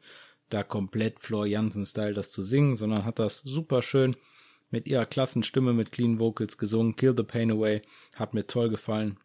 [0.48, 4.16] da komplett Floor Jansen-Style das zu singen, sondern hat das super schön
[4.70, 6.96] mit ihrer klassen Stimme mit clean Vocals gesungen.
[6.96, 7.83] Kill the Pain Away
[8.14, 9.18] hat mir toll gefallen.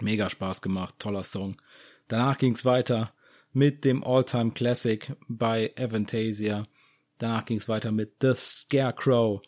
[0.00, 1.56] Mega Spaß gemacht, toller Song.
[2.08, 3.12] Danach ging's weiter
[3.52, 6.64] mit dem All-Time Classic bei Avantasia.
[7.18, 9.42] Danach ging's weiter mit The Scarecrow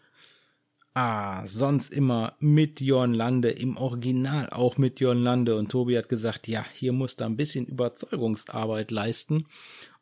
[0.95, 5.57] Ah, sonst immer mit Jörn Lande, im Original auch mit Jörn Lande.
[5.57, 9.47] Und Tobi hat gesagt, ja, hier muss da ein bisschen Überzeugungsarbeit leisten,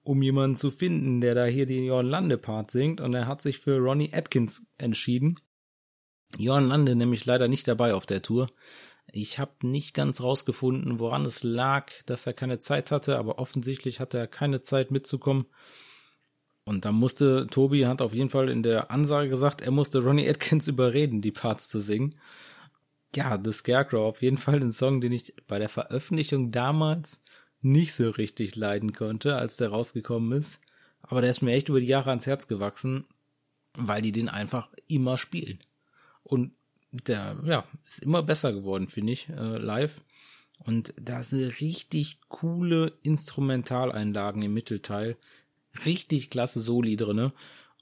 [0.03, 3.01] um jemanden zu finden, der da hier den Jörn Lande Part singt.
[3.01, 5.39] Und er hat sich für Ronnie Atkins entschieden.
[6.37, 8.49] Jörn Lande nämlich leider nicht dabei auf der Tour.
[9.13, 14.01] Ich habe nicht ganz rausgefunden, woran es lag, dass er keine Zeit hatte, aber offensichtlich
[14.01, 15.47] hatte er keine Zeit mitzukommen.
[16.71, 20.29] Und da musste, Tobi hat auf jeden Fall in der Ansage gesagt, er musste Ronnie
[20.29, 22.15] Atkins überreden, die Parts zu singen.
[23.17, 27.21] Ja, The Scarecrow, auf jeden Fall ein Song, den ich bei der Veröffentlichung damals
[27.61, 30.61] nicht so richtig leiden konnte, als der rausgekommen ist.
[31.03, 33.05] Aber der ist mir echt über die Jahre ans Herz gewachsen,
[33.77, 35.59] weil die den einfach immer spielen.
[36.23, 36.53] Und
[36.93, 40.05] der, ja, ist immer besser geworden, finde ich, äh, live.
[40.59, 45.17] Und da sind richtig coole Instrumentaleinlagen im Mittelteil,
[45.85, 47.33] richtig klasse Soli drinne.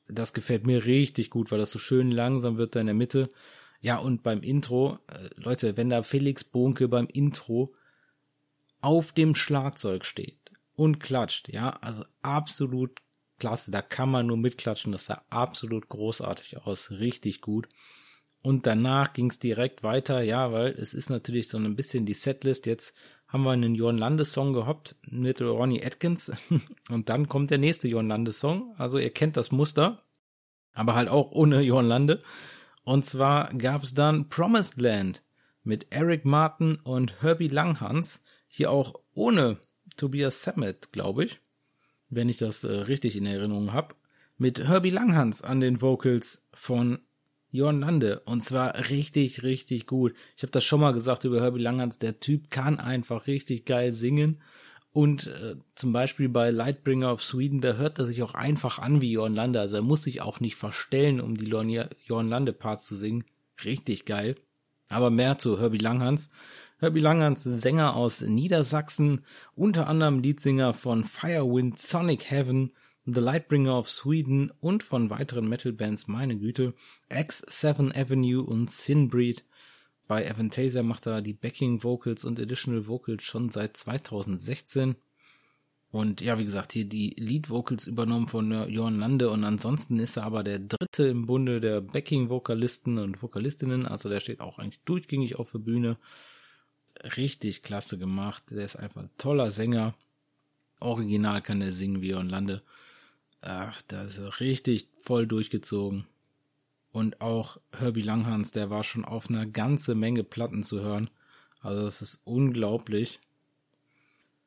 [0.09, 3.29] Das gefällt mir richtig gut, weil das so schön langsam wird da in der Mitte.
[3.81, 7.75] Ja, und beim Intro, äh, Leute, wenn da Felix Bonke beim Intro
[8.81, 10.39] auf dem Schlagzeug steht
[10.75, 13.01] und klatscht, ja, also absolut
[13.39, 17.69] klasse, da kann man nur mitklatschen, das sah absolut großartig aus, richtig gut.
[18.43, 22.15] Und danach ging es direkt weiter, ja, weil es ist natürlich so ein bisschen die
[22.15, 22.95] Setlist jetzt
[23.29, 26.33] haben wir einen Jorn Landes Song gehabt mit Ronnie Atkins
[26.91, 28.75] und dann kommt der nächste Jorn Landes Song.
[28.79, 30.03] Also ihr kennt das Muster,
[30.73, 32.23] aber halt auch ohne Jorn Lande.
[32.85, 35.23] Und zwar gab es dann Promised Land
[35.63, 38.23] mit Eric Martin und Herbie Langhans.
[38.49, 39.59] Hier auch ohne
[39.99, 41.41] Tobias Sammet, glaube ich,
[42.09, 43.95] wenn ich das äh, richtig in Erinnerung habe.
[44.39, 47.01] Mit Herbie Langhans an den Vocals von
[47.51, 48.21] Jörn Lande.
[48.27, 50.15] Und zwar richtig, richtig gut.
[50.37, 51.99] Ich habe das schon mal gesagt über Herbie Langhans.
[51.99, 54.41] Der Typ kann einfach richtig geil singen.
[54.93, 59.01] Und äh, zum Beispiel bei Lightbringer of Sweden, da hört er sich auch einfach an
[59.01, 59.61] wie Jörn Lande.
[59.61, 63.25] Also er muss sich auch nicht verstellen, um die Jörn Lande Parts zu singen.
[63.65, 64.37] Richtig geil.
[64.89, 66.31] Aber mehr zu Herbie Langhans.
[66.81, 72.73] Herbie Langhans, Sänger aus Niedersachsen, unter anderem Leadsinger von Firewind, Sonic Heaven,
[73.11, 76.75] The Lightbringer of Sweden und von weiteren Metal-Bands, meine Güte,
[77.09, 79.47] X7 Avenue und Sinbreed.
[80.07, 84.97] Bei Avantasia macht er die Backing Vocals und Additional Vocals schon seit 2016.
[85.91, 90.19] Und ja, wie gesagt, hier die Lead Vocals übernommen von Johann Lande und ansonsten ist
[90.19, 93.87] er aber der dritte im Bunde der Backing-Vokalisten und Vokalistinnen.
[93.87, 95.97] Also der steht auch eigentlich durchgängig auf der Bühne.
[97.17, 98.51] Richtig klasse gemacht.
[98.51, 99.95] Der ist einfach ein toller Sänger.
[100.79, 102.63] Original kann der singen wie Johann Lande.
[103.41, 106.07] Ach, da ist er richtig voll durchgezogen.
[106.91, 111.11] Und auch Herbie Langhans, der war schon auf einer ganze Menge Platten zu hören.
[111.61, 113.21] Also das ist unglaublich.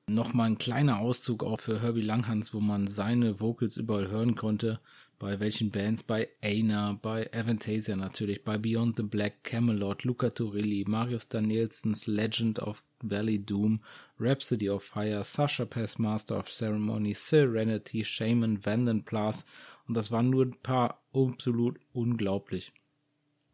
[0.08, 4.80] Nochmal ein kleiner Auszug auch für Herbie Langhans, wo man seine Vocals überall hören konnte.
[5.22, 6.02] Bei welchen Bands?
[6.02, 12.58] Bei Aina, bei Avantasia natürlich, bei Beyond the Black, Camelot, Luca Turilli, Marius Danielsons Legend
[12.58, 13.82] of Valley Doom,
[14.20, 19.46] Rhapsody of Fire, Sasha Pass Master of Ceremony, Serenity, Shaman, Vanden Plas
[19.88, 22.74] und das waren nur ein paar absolut unglaublich.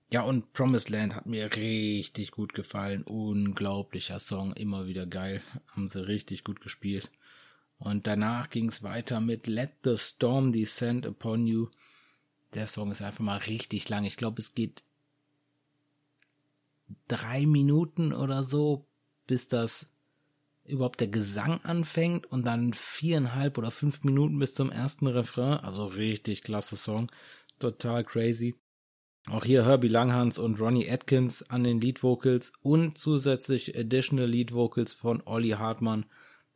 [0.09, 3.01] Ja, und Promised Land hat mir richtig gut gefallen.
[3.01, 5.41] Unglaublicher Song, immer wieder geil.
[5.75, 7.11] Haben sie richtig gut gespielt.
[7.79, 11.67] Und danach ging es weiter mit Let the Storm Descend Upon You.
[12.53, 14.05] Der Song ist einfach mal richtig lang.
[14.05, 14.83] Ich glaube, es geht
[17.07, 18.85] drei Minuten oder so,
[19.27, 19.87] bis das
[20.65, 25.59] überhaupt der Gesang anfängt und dann viereinhalb oder fünf Minuten bis zum ersten Refrain.
[25.59, 27.09] Also richtig klasse Song.
[27.59, 28.55] Total crazy.
[29.29, 34.53] Auch hier Herbie Langhans und Ronnie Atkins an den Lead Vocals und zusätzlich Additional Lead
[34.53, 36.05] Vocals von Olli Hartmann.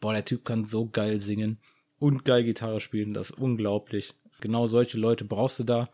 [0.02, 1.60] Boah, der Typ kann so geil singen
[2.00, 4.14] und geil Gitarre spielen, das ist unglaublich.
[4.42, 5.90] Genau solche Leute brauchst du da,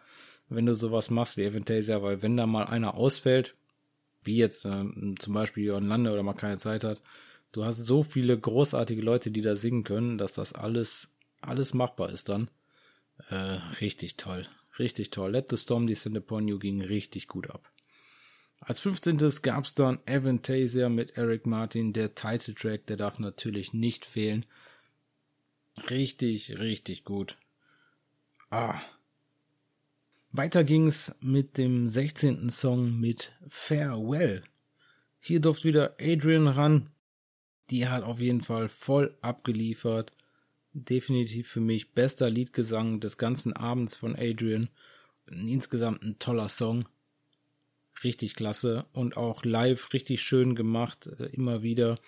[0.50, 3.56] wenn du sowas machst wie Aventasia, weil wenn da mal einer ausfällt,
[4.24, 4.86] wie jetzt äh,
[5.20, 7.02] zum Beispiel Jörn Lande oder mal keine Zeit hat,
[7.52, 11.10] du hast so viele großartige Leute, die da singen können, dass das alles,
[11.42, 12.50] alles machbar ist dann.
[13.30, 14.48] Äh, richtig toll.
[14.80, 15.32] Richtig toll.
[15.32, 17.70] Let the Storm Descend Upon You ging richtig gut ab.
[18.60, 19.18] Als 15.
[19.42, 24.46] gab's dann Avantasia mit Eric Martin, der Titeltrack, der darf natürlich nicht fehlen.
[25.90, 27.38] Richtig, richtig gut.
[28.50, 28.82] Ah.
[30.32, 32.50] Weiter ging's mit dem 16.
[32.50, 34.44] Song mit Farewell.
[35.20, 36.90] Hier durfte wieder Adrian ran.
[37.70, 40.14] Die hat auf jeden Fall voll abgeliefert
[40.78, 44.70] definitiv für mich bester Liedgesang des ganzen Abends von Adrian.
[45.30, 46.88] Insgesamt ein toller Song.
[48.04, 52.00] Richtig klasse und auch live richtig schön gemacht, äh, immer wieder.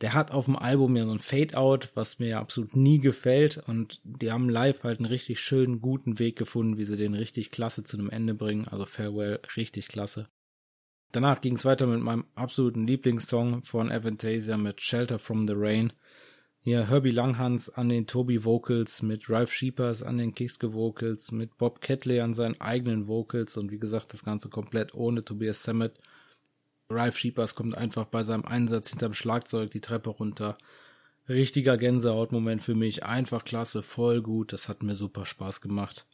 [0.00, 3.62] Der hat auf dem Album ja so ein Fade-Out, was mir ja absolut nie gefällt
[3.66, 7.50] und die haben live halt einen richtig schönen, guten Weg gefunden, wie sie den richtig
[7.50, 8.68] klasse zu einem Ende bringen.
[8.68, 10.28] Also Farewell, richtig klasse.
[11.12, 15.92] Danach ging es weiter mit meinem absoluten Lieblingssong von Avantasia mit Shelter from the Rain.
[16.68, 21.56] Hier Herbie Langhans an den Toby Vocals, mit Ralph Sheepers an den Kiske Vocals, mit
[21.58, 25.96] Bob Catley an seinen eigenen Vocals und wie gesagt, das Ganze komplett ohne Tobias Sammet.
[26.90, 30.58] Ralph Sheepers kommt einfach bei seinem Einsatz hinterm Schlagzeug die Treppe runter.
[31.28, 36.04] Richtiger Gänsehautmoment für mich, einfach klasse, voll gut, das hat mir super Spaß gemacht.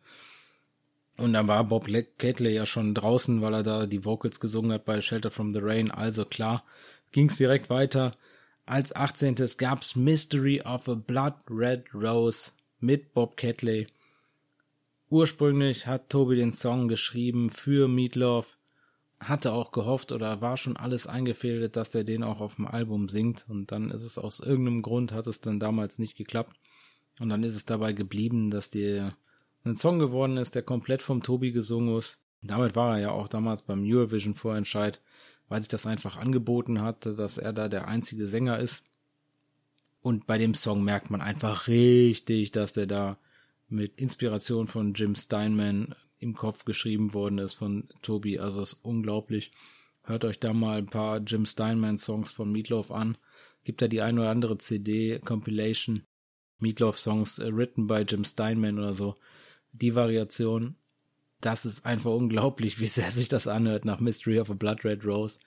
[1.16, 1.88] Und dann war Bob
[2.18, 5.60] Catley ja schon draußen, weil er da die Vocals gesungen hat bei Shelter from the
[5.62, 6.62] Rain, also klar,
[7.10, 8.12] ging's direkt weiter
[8.66, 9.34] als 18.
[9.56, 13.86] gab's Mystery of a Blood Red Rose mit Bob Catley.
[15.10, 18.58] Ursprünglich hat Tobi den Song geschrieben für Meatloaf,
[19.20, 23.08] hatte auch gehofft oder war schon alles eingefädelt, dass er den auch auf dem Album
[23.08, 26.56] singt und dann ist es aus irgendeinem Grund hat es dann damals nicht geklappt
[27.20, 29.12] und dann ist es dabei geblieben, dass der
[29.64, 32.18] ein Song geworden ist, der komplett vom Tobi gesungen ist.
[32.42, 35.00] Damit war er ja auch damals beim Eurovision Vorentscheid
[35.52, 38.82] weil sich das einfach angeboten hat, dass er da der einzige Sänger ist.
[40.00, 43.18] Und bei dem Song merkt man einfach richtig, dass der da
[43.68, 48.38] mit Inspiration von Jim Steinman im Kopf geschrieben worden ist von Tobi.
[48.38, 49.52] Also ist unglaublich.
[50.04, 53.18] Hört euch da mal ein paar Jim Steinman Songs von Meatloaf an.
[53.62, 56.06] Gibt da die ein oder andere CD, Compilation,
[56.60, 59.16] Meatloaf Songs uh, written by Jim Steinman oder so.
[59.72, 60.76] Die Variation
[61.42, 65.04] das ist einfach unglaublich, wie sehr sich das anhört nach Mystery of a Blood Red
[65.04, 65.38] Rose.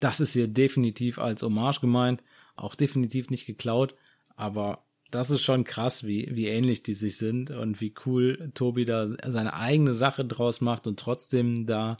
[0.00, 2.22] Das ist hier definitiv als Hommage gemeint,
[2.54, 3.94] auch definitiv nicht geklaut,
[4.34, 8.84] aber das ist schon krass, wie, wie ähnlich die sich sind und wie cool Tobi
[8.84, 11.96] da seine eigene Sache draus macht und trotzdem da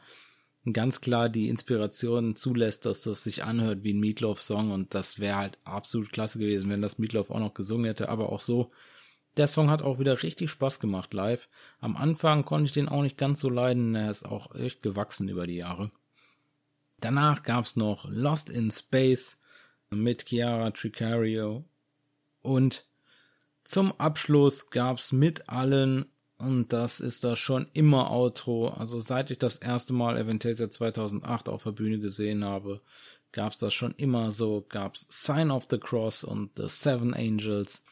[0.72, 5.36] ganz klar die Inspiration zulässt, dass das sich anhört wie ein Meatloaf-Song und das wäre
[5.36, 8.72] halt absolut klasse gewesen, wenn das Meatloaf auch noch gesungen hätte, aber auch so
[9.36, 11.48] der Song hat auch wieder richtig Spaß gemacht live.
[11.80, 15.28] Am Anfang konnte ich den auch nicht ganz so leiden, er ist auch echt gewachsen
[15.28, 15.90] über die Jahre.
[17.00, 19.36] Danach gab's noch Lost in Space
[19.90, 21.64] mit Chiara Tricario
[22.42, 22.86] und
[23.64, 26.06] zum Abschluss gab's mit allen
[26.38, 28.68] und das ist das schon immer Outro.
[28.68, 32.80] Also seit ich das erste Mal Aventasia 2008 auf der Bühne gesehen habe,
[33.32, 34.64] gab's das schon immer so.
[34.68, 37.82] Gab's Sign of the Cross und The Seven Angels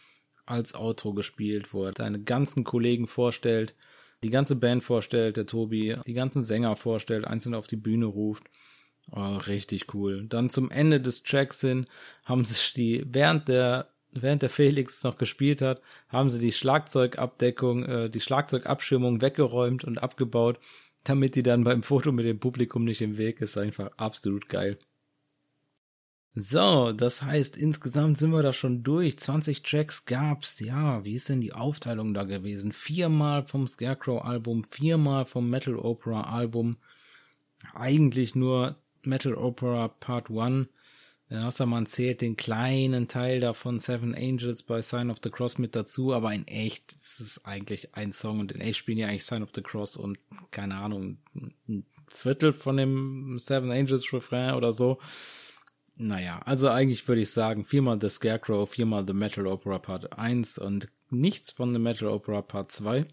[0.47, 3.75] als Outro gespielt, wo er seine ganzen Kollegen vorstellt,
[4.23, 8.45] die ganze Band vorstellt, der Tobi, die ganzen Sänger vorstellt, einzeln auf die Bühne ruft.
[9.11, 10.27] Oh, richtig cool.
[10.29, 11.87] Dann zum Ende des Tracks hin
[12.25, 17.85] haben sich die, während der, während der Felix noch gespielt hat, haben sie die Schlagzeugabdeckung,
[17.85, 20.59] äh, die Schlagzeugabschirmung weggeräumt und abgebaut,
[21.05, 23.59] damit die dann beim Foto mit dem Publikum nicht im Weg ist.
[23.59, 24.79] Einfach absolut geil.
[26.37, 29.19] So, das heißt, insgesamt sind wir da schon durch.
[29.19, 30.59] 20 Tracks gab's.
[30.59, 32.73] Ja, wie ist denn die Aufteilung da gewesen?
[32.73, 36.79] Viermal vom Scarecrow-Album, viermal vom Metal Opera-Album.
[37.73, 40.67] Eigentlich nur Metal Opera Part 1.
[41.31, 45.75] Außer man zählt den kleinen Teil davon Seven Angels bei Sign of the Cross mit
[45.75, 49.25] dazu, aber in echt ist es eigentlich ein Song und in echt spielen ja eigentlich
[49.25, 50.19] Sign of the Cross und
[50.51, 54.99] keine Ahnung, ein Viertel von dem Seven Angels Refrain oder so.
[55.97, 60.59] Naja, also eigentlich würde ich sagen, viermal The Scarecrow, viermal The Metal Opera Part 1
[60.59, 63.07] und nichts von The Metal Opera Part 2.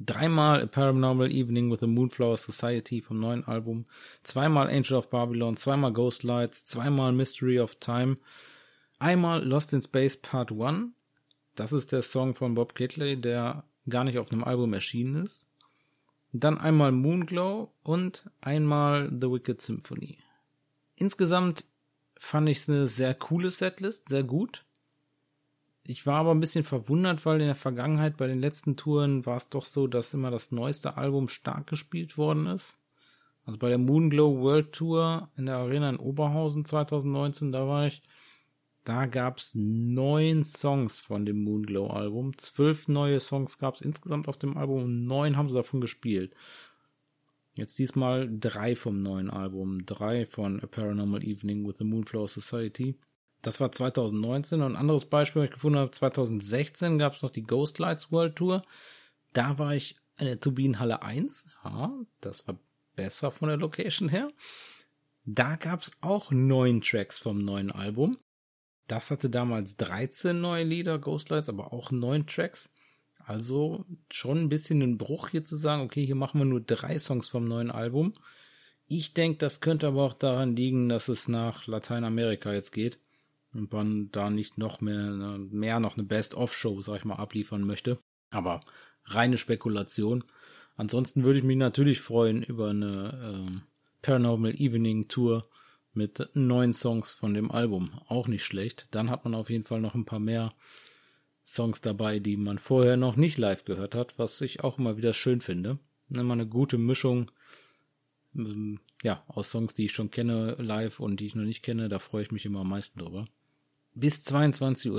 [0.00, 3.84] Dreimal A Paranormal Evening with the Moonflower Society vom neuen Album,
[4.22, 8.14] zweimal Angel of Babylon, zweimal Ghost Lights, zweimal Mystery of Time,
[8.98, 10.92] einmal Lost in Space Part 1.
[11.56, 15.44] Das ist der Song von Bob Kitley, der gar nicht auf einem Album erschienen ist.
[16.32, 20.18] Dann einmal Moonglow und einmal The Wicked Symphony.
[20.94, 21.64] Insgesamt
[22.18, 24.64] fand ich es eine sehr coole Setlist, sehr gut.
[25.84, 29.38] Ich war aber ein bisschen verwundert, weil in der Vergangenheit bei den letzten Touren war
[29.38, 32.78] es doch so, dass immer das neueste Album stark gespielt worden ist.
[33.46, 38.02] Also bei der Moonglow World Tour in der Arena in Oberhausen 2019, da war ich,
[38.84, 42.36] da gab's neun Songs von dem Moonglow Album.
[42.36, 46.34] Zwölf neue Songs gab's insgesamt auf dem Album und neun haben sie davon gespielt.
[47.58, 52.96] Jetzt diesmal drei vom neuen Album, drei von A Paranormal Evening with the Moonflower Society.
[53.42, 54.62] Das war 2019.
[54.62, 58.12] Und ein anderes Beispiel, was ich gefunden habe, 2016 gab es noch die Ghost Lights
[58.12, 58.62] World Tour.
[59.32, 61.46] Da war ich in der Turbinenhalle 1.
[61.64, 62.60] Ja, das war
[62.94, 64.30] besser von der Location her.
[65.24, 68.18] Da gab es auch neun Tracks vom neuen Album.
[68.86, 72.70] Das hatte damals 13 neue Lieder, Ghostlights, aber auch neun Tracks.
[73.28, 76.98] Also schon ein bisschen ein Bruch hier zu sagen, okay, hier machen wir nur drei
[76.98, 78.14] Songs vom neuen Album.
[78.86, 82.98] Ich denke, das könnte aber auch daran liegen, dass es nach Lateinamerika jetzt geht
[83.52, 85.10] und man da nicht noch mehr,
[85.50, 87.98] mehr noch eine Best-of-Show, sag ich mal, abliefern möchte.
[88.30, 88.62] Aber
[89.04, 90.24] reine Spekulation.
[90.76, 93.60] Ansonsten würde ich mich natürlich freuen über eine äh,
[94.00, 95.50] Paranormal Evening Tour
[95.92, 97.90] mit neun Songs von dem Album.
[98.06, 98.88] Auch nicht schlecht.
[98.92, 100.54] Dann hat man auf jeden Fall noch ein paar mehr
[101.48, 105.14] Songs dabei, die man vorher noch nicht live gehört hat, was ich auch immer wieder
[105.14, 105.78] schön finde.
[106.10, 107.30] Immer eine gute Mischung
[108.36, 111.88] ähm, ja, aus Songs, die ich schon kenne live und die ich noch nicht kenne.
[111.88, 113.24] Da freue ich mich immer am meisten drüber.
[113.94, 114.90] Bis 22.30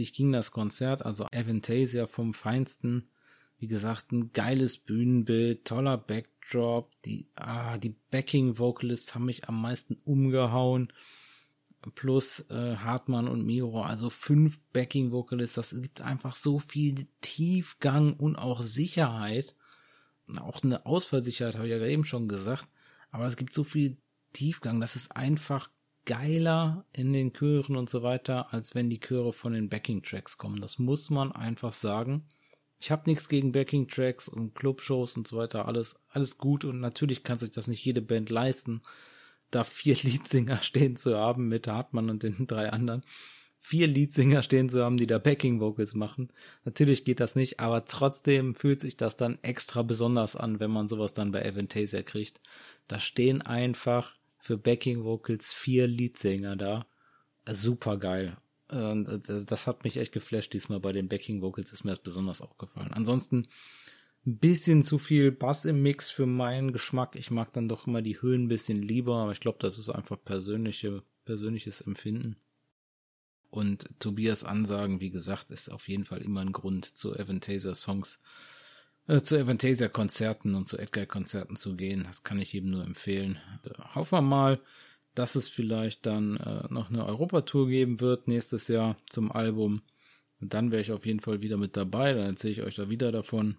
[0.00, 3.10] Uhr ging das Konzert, also Avantasia vom Feinsten.
[3.58, 9.60] Wie gesagt, ein geiles Bühnenbild, toller Backdrop, die, ah, die Backing Vocalists haben mich am
[9.60, 10.90] meisten umgehauen.
[11.94, 18.14] Plus äh, Hartmann und Miro, also fünf Backing Vocalists, das gibt einfach so viel Tiefgang
[18.14, 19.56] und auch Sicherheit.
[20.38, 22.68] Auch eine Ausfallsicherheit, habe ich ja eben schon gesagt.
[23.10, 23.96] Aber es gibt so viel
[24.32, 25.70] Tiefgang, das ist einfach
[26.04, 30.60] geiler in den Chören und so weiter, als wenn die Chöre von den Backing-Tracks kommen.
[30.60, 32.26] Das muss man einfach sagen.
[32.78, 37.22] Ich habe nichts gegen Backing-Tracks und Clubshows und so weiter, alles, alles gut und natürlich
[37.22, 38.82] kann sich das nicht jede Band leisten,
[39.50, 43.02] da vier Leadsinger stehen zu haben mit Hartmann und den drei anderen.
[43.62, 46.32] Vier Leadsinger stehen zu haben, die da Backing-Vocals machen.
[46.64, 50.88] Natürlich geht das nicht, aber trotzdem fühlt sich das dann extra besonders an, wenn man
[50.88, 52.40] sowas dann bei Avantasia kriegt.
[52.88, 56.86] Da stehen einfach für Backing Vocals vier Leadsänger da.
[57.46, 58.38] Super geil.
[58.68, 62.92] Das hat mich echt geflasht diesmal bei den Backing Vocals, ist mir das besonders aufgefallen.
[62.94, 63.48] Ansonsten
[64.38, 67.16] bisschen zu viel Bass im Mix für meinen Geschmack.
[67.16, 69.90] Ich mag dann doch immer die Höhen ein bisschen lieber, aber ich glaube, das ist
[69.90, 72.36] einfach persönliche, persönliches Empfinden.
[73.50, 78.20] Und Tobias Ansagen, wie gesagt, ist auf jeden Fall immer ein Grund, zu Avantasia Songs
[79.10, 82.04] äh, zu Avantasia-Konzerten und zu Edgar-Konzerten zu gehen.
[82.04, 83.38] Das kann ich jedem nur empfehlen.
[83.64, 84.60] Äh, hoffen wir mal,
[85.14, 89.82] dass es vielleicht dann äh, noch eine Europatour geben wird nächstes Jahr zum Album.
[90.40, 92.12] Und dann wäre ich auf jeden Fall wieder mit dabei.
[92.12, 93.58] Dann erzähle ich euch da wieder davon.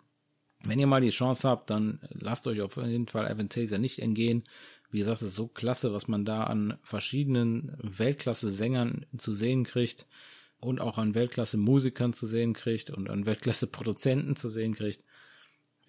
[0.64, 4.44] Wenn ihr mal die Chance habt, dann lasst euch auf jeden Fall Avantasia nicht entgehen.
[4.92, 10.06] Wie gesagt, es ist so klasse, was man da an verschiedenen Weltklasse-Sängern zu sehen kriegt
[10.60, 15.04] und auch an Weltklasse-Musikern zu sehen kriegt und an Weltklasse-Produzenten zu sehen kriegt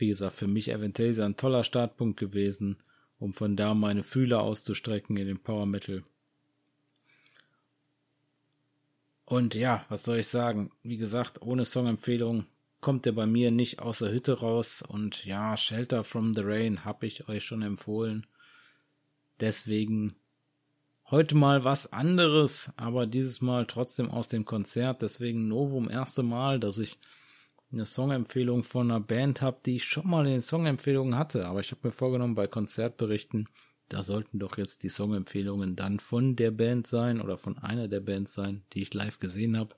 [0.02, 2.76] wie gesagt, für mich Avantasia ein toller Startpunkt gewesen,
[3.20, 6.02] um von da meine Fühler auszustrecken in den Power Metal.
[9.24, 10.72] Und ja, was soll ich sagen?
[10.82, 12.46] Wie gesagt, ohne Songempfehlung
[12.82, 14.82] kommt er bei mir nicht aus der Hütte raus.
[14.86, 18.26] Und ja, Shelter from the Rain habe ich euch schon empfohlen.
[19.40, 20.16] Deswegen
[21.10, 25.00] heute mal was anderes, aber dieses Mal trotzdem aus dem Konzert.
[25.00, 26.98] Deswegen Novum erste Mal, dass ich
[27.72, 31.46] eine Songempfehlung von einer Band habe, die ich schon mal in den Songempfehlungen hatte.
[31.46, 33.48] Aber ich habe mir vorgenommen, bei Konzertberichten,
[33.88, 38.00] da sollten doch jetzt die Songempfehlungen dann von der Band sein oder von einer der
[38.00, 39.76] Bands sein, die ich live gesehen habe.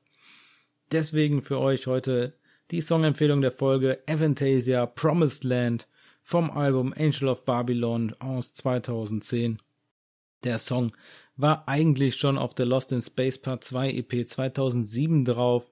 [0.91, 2.35] Deswegen für euch heute
[2.71, 5.89] die Songempfehlung der Folge Avantasia Promised Land
[6.23, 9.59] vom Album Angel of Babylon aus 2010.
[10.45, 10.93] Der Song
[11.37, 15.71] war eigentlich schon auf der Lost in Space Part 2 EP 2007 drauf,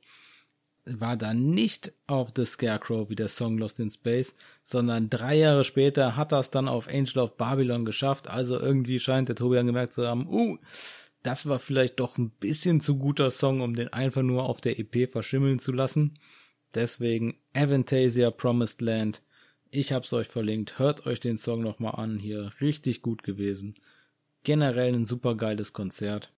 [0.84, 5.64] war dann nicht auf The Scarecrow wie der Song Lost in Space, sondern drei Jahre
[5.64, 8.28] später hat das dann auf Angel of Babylon geschafft.
[8.28, 10.58] Also irgendwie scheint der Tobian gemerkt zu haben, uh,
[11.22, 14.78] das war vielleicht doch ein bisschen zu guter Song, um den einfach nur auf der
[14.78, 16.14] EP verschimmeln zu lassen.
[16.74, 19.22] Deswegen Avantasia Promised Land.
[19.70, 20.78] Ich hab's euch verlinkt.
[20.78, 22.18] Hört euch den Song nochmal an.
[22.18, 23.74] Hier richtig gut gewesen.
[24.44, 26.32] Generell ein super geiles Konzert.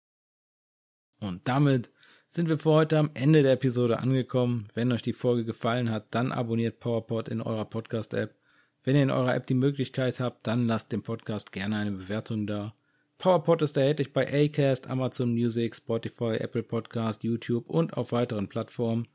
[1.20, 1.90] Und damit
[2.26, 4.68] sind wir für heute am Ende der Episode angekommen.
[4.74, 8.34] Wenn euch die Folge gefallen hat, dann abonniert PowerPod in eurer Podcast-App.
[8.82, 12.46] Wenn ihr in eurer App die Möglichkeit habt, dann lasst dem Podcast gerne eine Bewertung
[12.46, 12.74] da.
[13.18, 19.08] PowerPod ist erhältlich bei Acast, Amazon Music, Spotify, Apple Podcast, YouTube und auf weiteren Plattformen.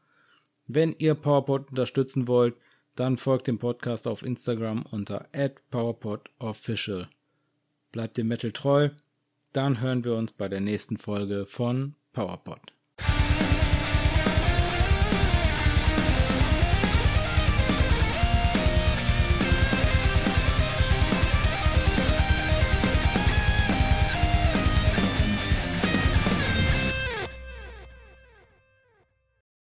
[0.71, 2.55] Wenn ihr PowerPod unterstützen wollt,
[2.95, 5.27] dann folgt dem Podcast auf Instagram unter
[5.71, 7.09] @powerpodofficial.
[7.91, 8.91] Bleibt dem Metal treu,
[9.51, 12.59] dann hören wir uns bei der nächsten Folge von PowerPod.